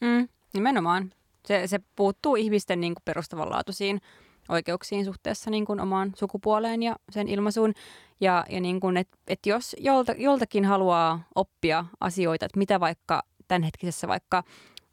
[0.00, 1.12] Mm, nimenomaan.
[1.46, 4.00] Se, se puuttuu ihmisten niin kuin perustavanlaatuisiin
[4.48, 7.72] oikeuksiin suhteessa niin kuin omaan sukupuoleen ja sen ilmaisuun.
[8.20, 13.22] Ja, ja niin kuin, et, et jos jolta, joltakin haluaa oppia asioita, että mitä vaikka
[13.48, 14.42] tämänhetkisessä vaikka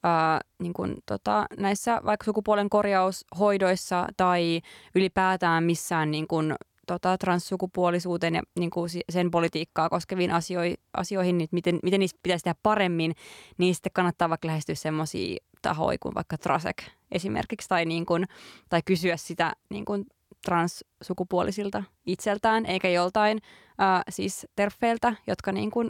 [0.04, 4.62] ää, niin kuin, tota, näissä vaikka sukupuolen korjaushoidoissa tai
[4.95, 6.56] ylipäätään missään niin kuin,
[6.93, 12.43] tota, transsukupuolisuuteen ja niin kuin sen politiikkaa koskeviin asioihin, asioihin niin miten, miten niistä pitäisi
[12.43, 13.15] tehdä paremmin,
[13.57, 16.77] niin sitten kannattaa vaikka lähestyä semmoisia tahoja kuin vaikka Trasek
[17.11, 18.25] esimerkiksi tai, niin kuin,
[18.69, 20.05] tai kysyä sitä niin kuin
[20.45, 23.41] transsukupuolisilta itseltään, eikä joltain
[23.77, 25.89] ää, siis terfeiltä, jotka niin kuin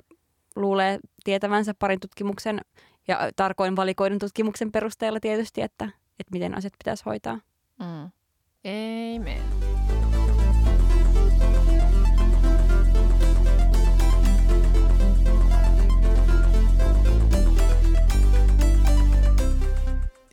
[0.56, 2.62] luulee tietävänsä parin tutkimuksen
[3.08, 5.86] ja tarkoin valikoidun tutkimuksen perusteella tietysti, että,
[6.20, 7.40] että miten asiat pitäisi hoitaa.
[7.80, 8.10] Mm.
[9.16, 9.69] Amen.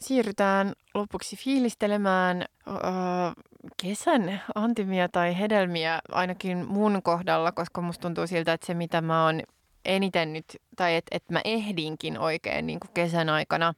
[0.07, 2.77] Siirrytään lopuksi fiilistelemään äh,
[3.83, 9.25] kesän antimia tai hedelmiä ainakin mun kohdalla, koska musta tuntuu siltä, että se mitä mä
[9.25, 9.41] oon
[9.85, 10.45] eniten nyt,
[10.77, 13.75] tai että et mä ehdinkin oikein niin kuin kesän aikana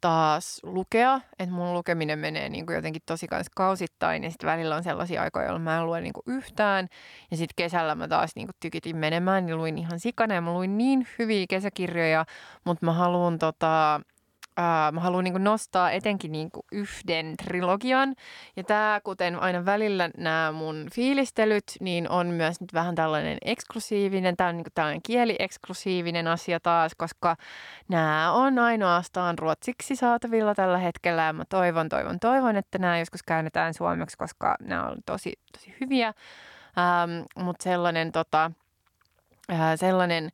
[0.00, 4.76] taas lukea, että mun lukeminen menee niin kuin jotenkin tosi kans kausittain ja sitten välillä
[4.76, 6.88] on sellaisia aikoja, jolloin mä en lue niin kuin yhtään
[7.30, 10.52] ja sitten kesällä mä taas niin kuin tykitin menemään ja luin ihan sikana ja mä
[10.52, 12.24] luin niin hyviä kesäkirjoja,
[12.64, 14.00] mutta mä haluan tota,
[14.92, 18.14] mä haluan niin nostaa etenkin niin yhden trilogian.
[18.56, 24.36] Ja tämä, kuten aina välillä nämä mun fiilistelyt, niin on myös nyt vähän tällainen eksklusiivinen,
[24.36, 27.36] tämä on niin tällainen kielieksklusiivinen asia taas, koska
[27.88, 31.22] nämä on ainoastaan ruotsiksi saatavilla tällä hetkellä.
[31.22, 35.74] Ja mä toivon, toivon, toivon, että nämä joskus käännetään suomeksi, koska nämä on tosi, tosi
[35.80, 36.06] hyviä.
[36.78, 38.50] Ähm, Mutta sellainen, tota,
[39.52, 40.30] äh, sellainen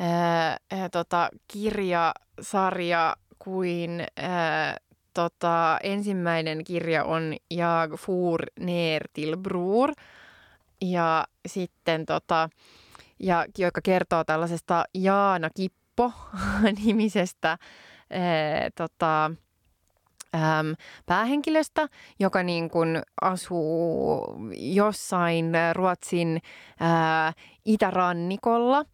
[0.00, 4.74] äh, äh, tota, kirjasarja kuin äh,
[5.14, 9.92] tota, ensimmäinen kirja on Jag for ner till Bror.
[10.82, 12.48] Ja sitten tota,
[13.18, 17.58] ja, joka kertoo tällaisesta Jaana Kippo-nimisestä äh,
[18.74, 19.30] tota,
[20.34, 20.74] äm,
[21.06, 21.88] päähenkilöstä,
[22.20, 24.26] joka niin kuin asuu
[24.56, 26.40] jossain Ruotsin
[26.80, 27.32] ää,
[27.64, 28.84] itärannikolla.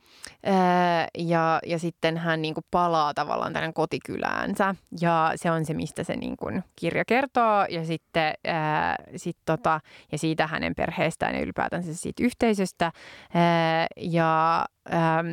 [0.45, 4.74] Ää, ja, ja sitten hän niin kuin palaa tavallaan tänne kotikyläänsä.
[5.01, 7.66] Ja se on se, mistä se niin kuin kirja kertoo.
[7.68, 9.80] Ja sitten ää, sit tota,
[10.12, 12.93] ja siitä hänen perheestään ja ylipäätänsä siitä yhteisöstä.
[13.34, 15.24] Ää, ja ää,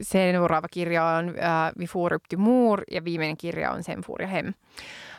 [0.00, 1.86] seuraava kirja on ää, Vi
[2.90, 4.52] ja viimeinen kirja on Sen for ja hem.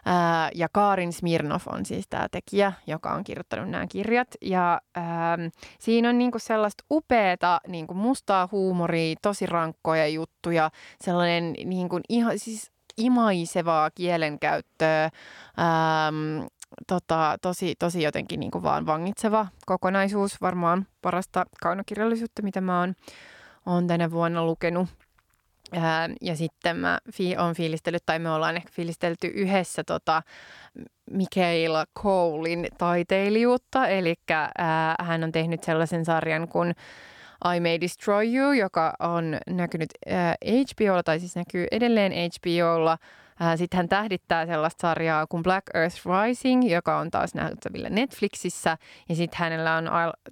[0.05, 4.27] Ää, ja Kaarin Smirnov on siis tämä tekijä, joka on kirjoittanut nämä kirjat.
[4.41, 5.37] Ja ää,
[5.79, 12.71] siinä on niinku sellaista upeata niinku mustaa huumoria, tosi rankkoja juttuja, sellainen niinku ihan siis
[12.97, 16.45] imaisevaa kielenkäyttöä, ähm,
[16.87, 20.41] tota, tosi, tosi jotenkin niin kuin vaan vangitseva kokonaisuus.
[20.41, 22.95] Varmaan parasta kaunokirjallisuutta, mitä mä oon,
[23.65, 24.89] oon tänä vuonna lukenut.
[26.21, 30.21] Ja sitten mä fi- on fiilistellyt, tai me ollaan ehkä fiilistelty yhdessä tota,
[31.11, 33.87] Michaela Colein taiteilijuutta.
[33.87, 34.13] Eli
[34.99, 36.73] hän on tehnyt sellaisen sarjan kuin
[37.55, 42.97] I May Destroy You, joka on näkynyt ää, HBOlla, tai siis näkyy edelleen HBOlla–
[43.55, 48.77] sitten hän tähdittää sellaista sarjaa kuin Black Earth Rising, joka on taas nähtävillä Netflixissä.
[49.09, 49.89] Ja sitten hänellä on,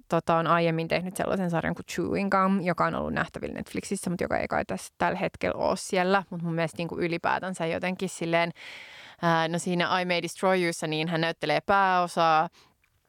[0.08, 4.24] tota, on aiemmin tehnyt sellaisen sarjan kuin Chewing Gum, joka on ollut nähtävillä Netflixissä, mutta
[4.24, 6.24] joka ei kai tässä tällä hetkellä ole siellä.
[6.30, 8.52] Mutta mun mielestä niin kuin ylipäätänsä jotenkin silleen,
[9.48, 12.48] no siinä I May Destroy Youssa, niin hän näyttelee pääosaa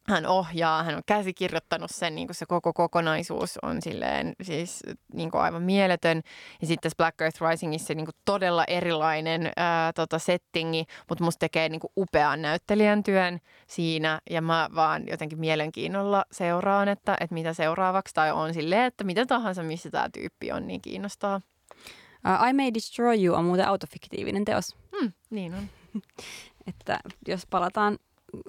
[0.08, 4.84] hän ohjaa, hän on käsikirjoittanut sen, niin kuin se koko kokonaisuus on silleen siis
[5.14, 6.22] niin kuin aivan mieletön.
[6.62, 11.40] Ja sitten tässä Black Earth Risingissa niin kuin todella erilainen ää, tota settingi, mutta musta
[11.40, 14.22] tekee niin kuin upean näyttelijän työn siinä.
[14.30, 18.14] Ja mä vaan jotenkin mielenkiinnolla seuraan, että, että mitä seuraavaksi.
[18.14, 21.42] Tai on silleen, että mitä tahansa, missä tämä tyyppi on, niin kiinnostaa.
[22.28, 24.76] Uh, I May Destroy You on muuten autofiktiivinen teos.
[25.00, 25.70] Hmm, niin on.
[26.68, 27.98] että jos palataan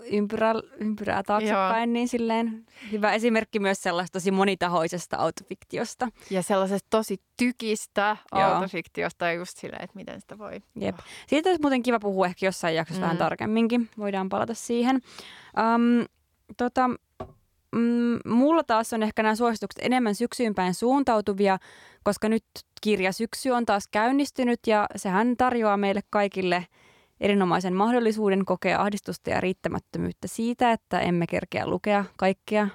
[0.04, 1.94] ympyrää, ympyrää taaksepäin, Joo.
[1.94, 6.08] niin silleen hyvä esimerkki myös sellaista tosi monitahoisesta autofiktiosta.
[6.30, 8.42] Ja sellaisesta tosi tykistä Joo.
[8.42, 10.62] autofiktiosta just silleen, että miten sitä voi.
[10.80, 10.98] Jep.
[11.26, 13.04] Siitä olisi muuten kiva puhua ehkä jossain jaksossa mm.
[13.04, 13.88] vähän tarkemminkin.
[13.98, 14.96] Voidaan palata siihen.
[14.96, 16.06] Um,
[16.56, 16.88] tota,
[17.72, 21.58] mm, mulla taas on ehkä nämä suositukset enemmän syksyyn päin suuntautuvia,
[22.02, 22.44] koska nyt
[22.80, 26.66] kirja Syksy on taas käynnistynyt ja sehän tarjoaa meille kaikille–
[27.20, 32.68] erinomaisen mahdollisuuden kokea ahdistusta ja riittämättömyyttä siitä, että emme kerkeä lukea kaikkea,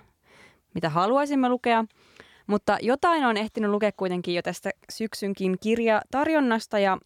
[0.74, 1.86] mitä haluaisimme lukea.
[2.48, 6.98] Mutta jotain on ehtinyt lukea kuitenkin jo tästä syksynkin kirjatarjonnasta ja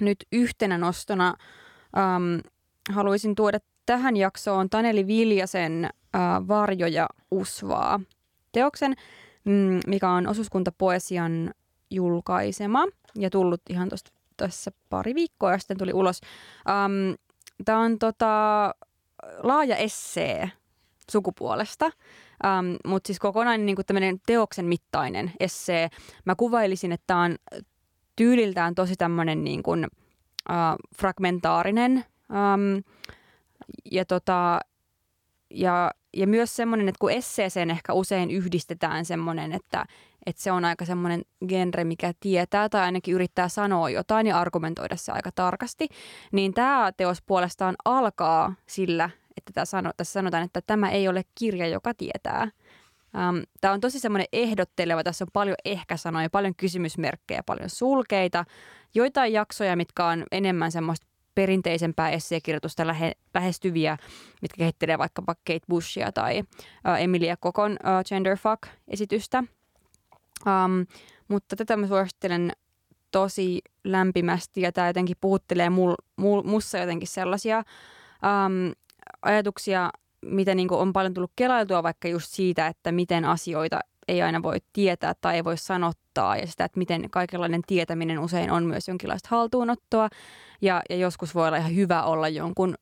[0.00, 1.34] nyt yhtenä nostona
[1.98, 2.38] ähm,
[2.90, 8.00] haluaisin tuoda tähän jaksoon Taneli Viljasen äh, Varjo ja Usvaa
[8.52, 8.94] teoksen,
[9.44, 11.50] mm, mikä on osuuskuntapoesian
[11.90, 14.12] julkaisema ja tullut ihan tuosta
[14.48, 16.20] tässä pari viikkoa sitten tuli ulos.
[16.68, 17.16] Um,
[17.64, 18.74] Tämä on tota,
[19.42, 20.50] laaja essee
[21.10, 25.88] sukupuolesta, um, mutta siis kokonainen niin tämmöinen teoksen mittainen essee.
[26.24, 27.36] Mä kuvailisin, että tämä on
[28.16, 29.86] tyyliltään tosi tämmöinen niin kuin,
[30.50, 32.82] uh, fragmentaarinen um,
[33.90, 34.60] ja, tota,
[35.50, 39.84] ja, ja myös semmoinen, että kun esseeseen ehkä usein yhdistetään semmoinen, että
[40.26, 44.96] että se on aika semmoinen genre, mikä tietää tai ainakin yrittää sanoa jotain ja argumentoida
[44.96, 45.88] se aika tarkasti,
[46.32, 51.66] niin tämä teos puolestaan alkaa sillä, että sano, tässä sanotaan, että tämä ei ole kirja,
[51.66, 52.42] joka tietää.
[52.42, 58.44] Um, tämä on tosi semmoinen ehdotteleva, tässä on paljon ehkä-sanoja, paljon kysymysmerkkejä, paljon sulkeita,
[58.94, 63.96] joitain jaksoja, mitkä on enemmän semmoista perinteisempää esseekirjoitusta lähe, lähestyviä,
[64.42, 69.44] mitkä kehittelee vaikkapa Kate Bushia tai uh, Emilia Kokon uh, Genderfuck-esitystä–
[70.46, 70.86] Um,
[71.28, 72.52] mutta tätä mä suosittelen
[73.10, 78.72] tosi lämpimästi ja tämä jotenkin puhuttelee mul, mul, mussa jotenkin sellaisia um,
[79.22, 79.90] ajatuksia,
[80.26, 84.56] mitä niin on paljon tullut kelailtua vaikka just siitä, että miten asioita ei aina voi
[84.72, 89.28] tietää tai ei voi sanottaa ja sitä, että miten kaikenlainen tietäminen usein on myös jonkinlaista
[89.30, 90.08] haltuunottoa
[90.62, 92.74] ja, ja joskus voi olla ihan hyvä olla jonkun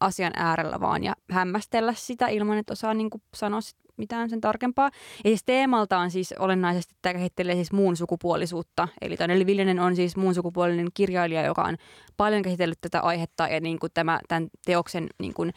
[0.00, 4.90] asian äärellä vaan ja hämmästellä sitä ilman, että osaa niin sanoa sit mitään sen tarkempaa.
[5.24, 8.88] Ja siis teemaltaan siis olennaisesti tämä käsittelee siis muun sukupuolisuutta.
[9.00, 11.76] Eli Taneli Viljanen on siis muun sukupuolinen kirjailija, joka on
[12.16, 15.52] paljon käsitellyt tätä aihetta ja niin kuin tämä, tämän teoksen niin kuin,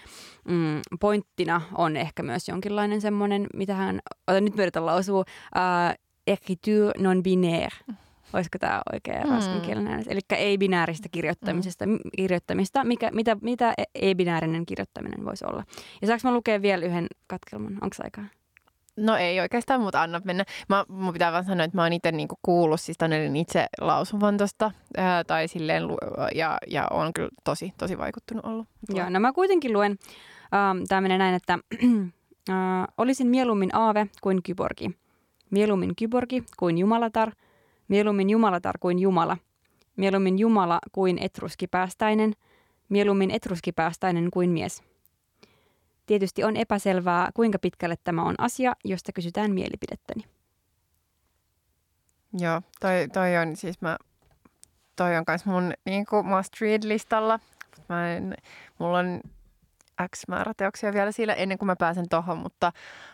[0.47, 3.99] mm, pointtina on ehkä myös jonkinlainen semmoinen, mitä hän,
[4.41, 7.93] nyt me yritän lausua, uh, écriture non-binaire.
[8.34, 9.30] Olisiko tämä oikea mm.
[9.30, 10.03] ranskankielinen?
[10.07, 11.99] Eli ei-binääristä kirjoittamisesta, mm.
[12.18, 12.84] kirjoittamista.
[12.84, 15.64] Mikä, mitä, mitä e- ei-binäärinen kirjoittaminen voisi olla?
[16.01, 17.73] Ja saanko mä lukea vielä yhden katkelman?
[17.81, 18.26] Onko aikaa?
[18.97, 20.45] No ei oikeastaan, mutta anna mennä.
[20.69, 24.38] Mä, mun pitää vaan sanoa, että mä oon itse niinku kuullut siis Tanelin itse lausuvan
[24.38, 25.84] tosta, ää, tai silleen,
[26.35, 28.68] ja, ja on kyllä tosi, tosi vaikuttunut ollut.
[28.89, 29.91] Joo, no mä kuitenkin luen.
[30.53, 31.53] Ähm, Tämä menee näin, että
[32.49, 32.55] äh,
[32.97, 34.91] olisin mieluummin aave kuin kyborgi.
[35.49, 37.31] Mieluummin kyborgi kuin jumalatar–
[37.88, 39.38] Mieluummin jumalatar kuin Jumala.
[39.95, 42.34] Mieluummin Jumala kuin etruskipäästäinen.
[42.89, 44.84] Mieluummin etruskipäästäinen kuin mies.
[46.05, 50.23] Tietysti on epäselvää, kuinka pitkälle tämä on asia, josta kysytään mielipidettäni.
[52.39, 53.97] Joo, toi, toi on siis mä,
[54.95, 57.39] toi on kans mun niin must read-listalla.
[57.89, 58.35] Mä en,
[58.80, 59.22] mulla on
[60.15, 62.72] X määrä teoksia vielä siellä ennen kuin mä pääsen tohon, mutta,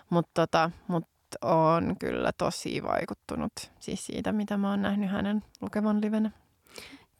[0.10, 1.10] mutta, tota, mutta
[1.42, 6.32] on kyllä tosi vaikuttunut siis siitä, mitä mä oon nähnyt hänen lukevan livenä.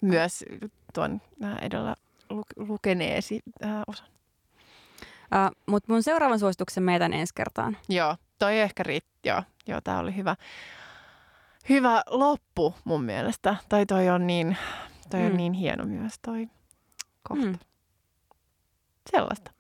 [0.02, 0.46] Myös
[0.94, 1.96] tuon äh, edellä
[2.56, 4.08] lukeneesi äh, osan.
[5.36, 7.78] Uh, Mutta mun seuraavan suosituksen meidän ensi kertaan.
[7.90, 9.10] Joo, toi ehkä riitti.
[9.26, 10.36] Joo, joo tää oli hyvä,
[11.70, 13.56] hyvä loppu mun mielestä.
[13.70, 14.58] Tai toi on niin,
[15.10, 15.26] toi mm.
[15.26, 16.50] on niin hieno myös toi
[17.24, 17.46] kohta.
[17.46, 17.60] Mm.
[19.12, 19.52] Sellaista.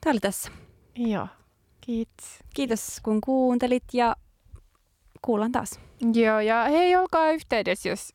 [0.00, 0.50] Tämä oli tässä.
[0.96, 1.28] Joo.
[1.86, 2.26] Kiitos.
[2.54, 4.16] Kiitos kun kuuntelit ja
[5.22, 5.80] kuullaan taas.
[6.14, 8.14] Joo, ja hei, olkaa yhteydessä, jos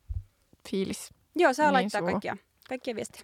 [0.69, 1.13] fiilis.
[1.35, 2.09] Joo, saa niin laittaa sua.
[2.09, 2.37] kaikkia,
[2.69, 3.21] kaikkia viestiä.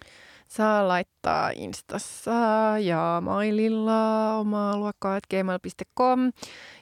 [0.48, 2.32] Saa laittaa Instassa
[2.80, 6.32] ja maililla omaa luokkaa gmail.com.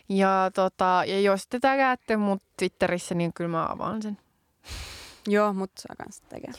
[0.09, 4.19] Ja, tota, ja jos te tägäätte mut Twitterissä, niin kyllä mä avaan sen.
[5.27, 6.53] Joo, mutta saa kanssa tägää.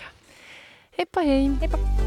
[0.98, 1.52] Heippa hei!
[1.62, 2.05] Heippa!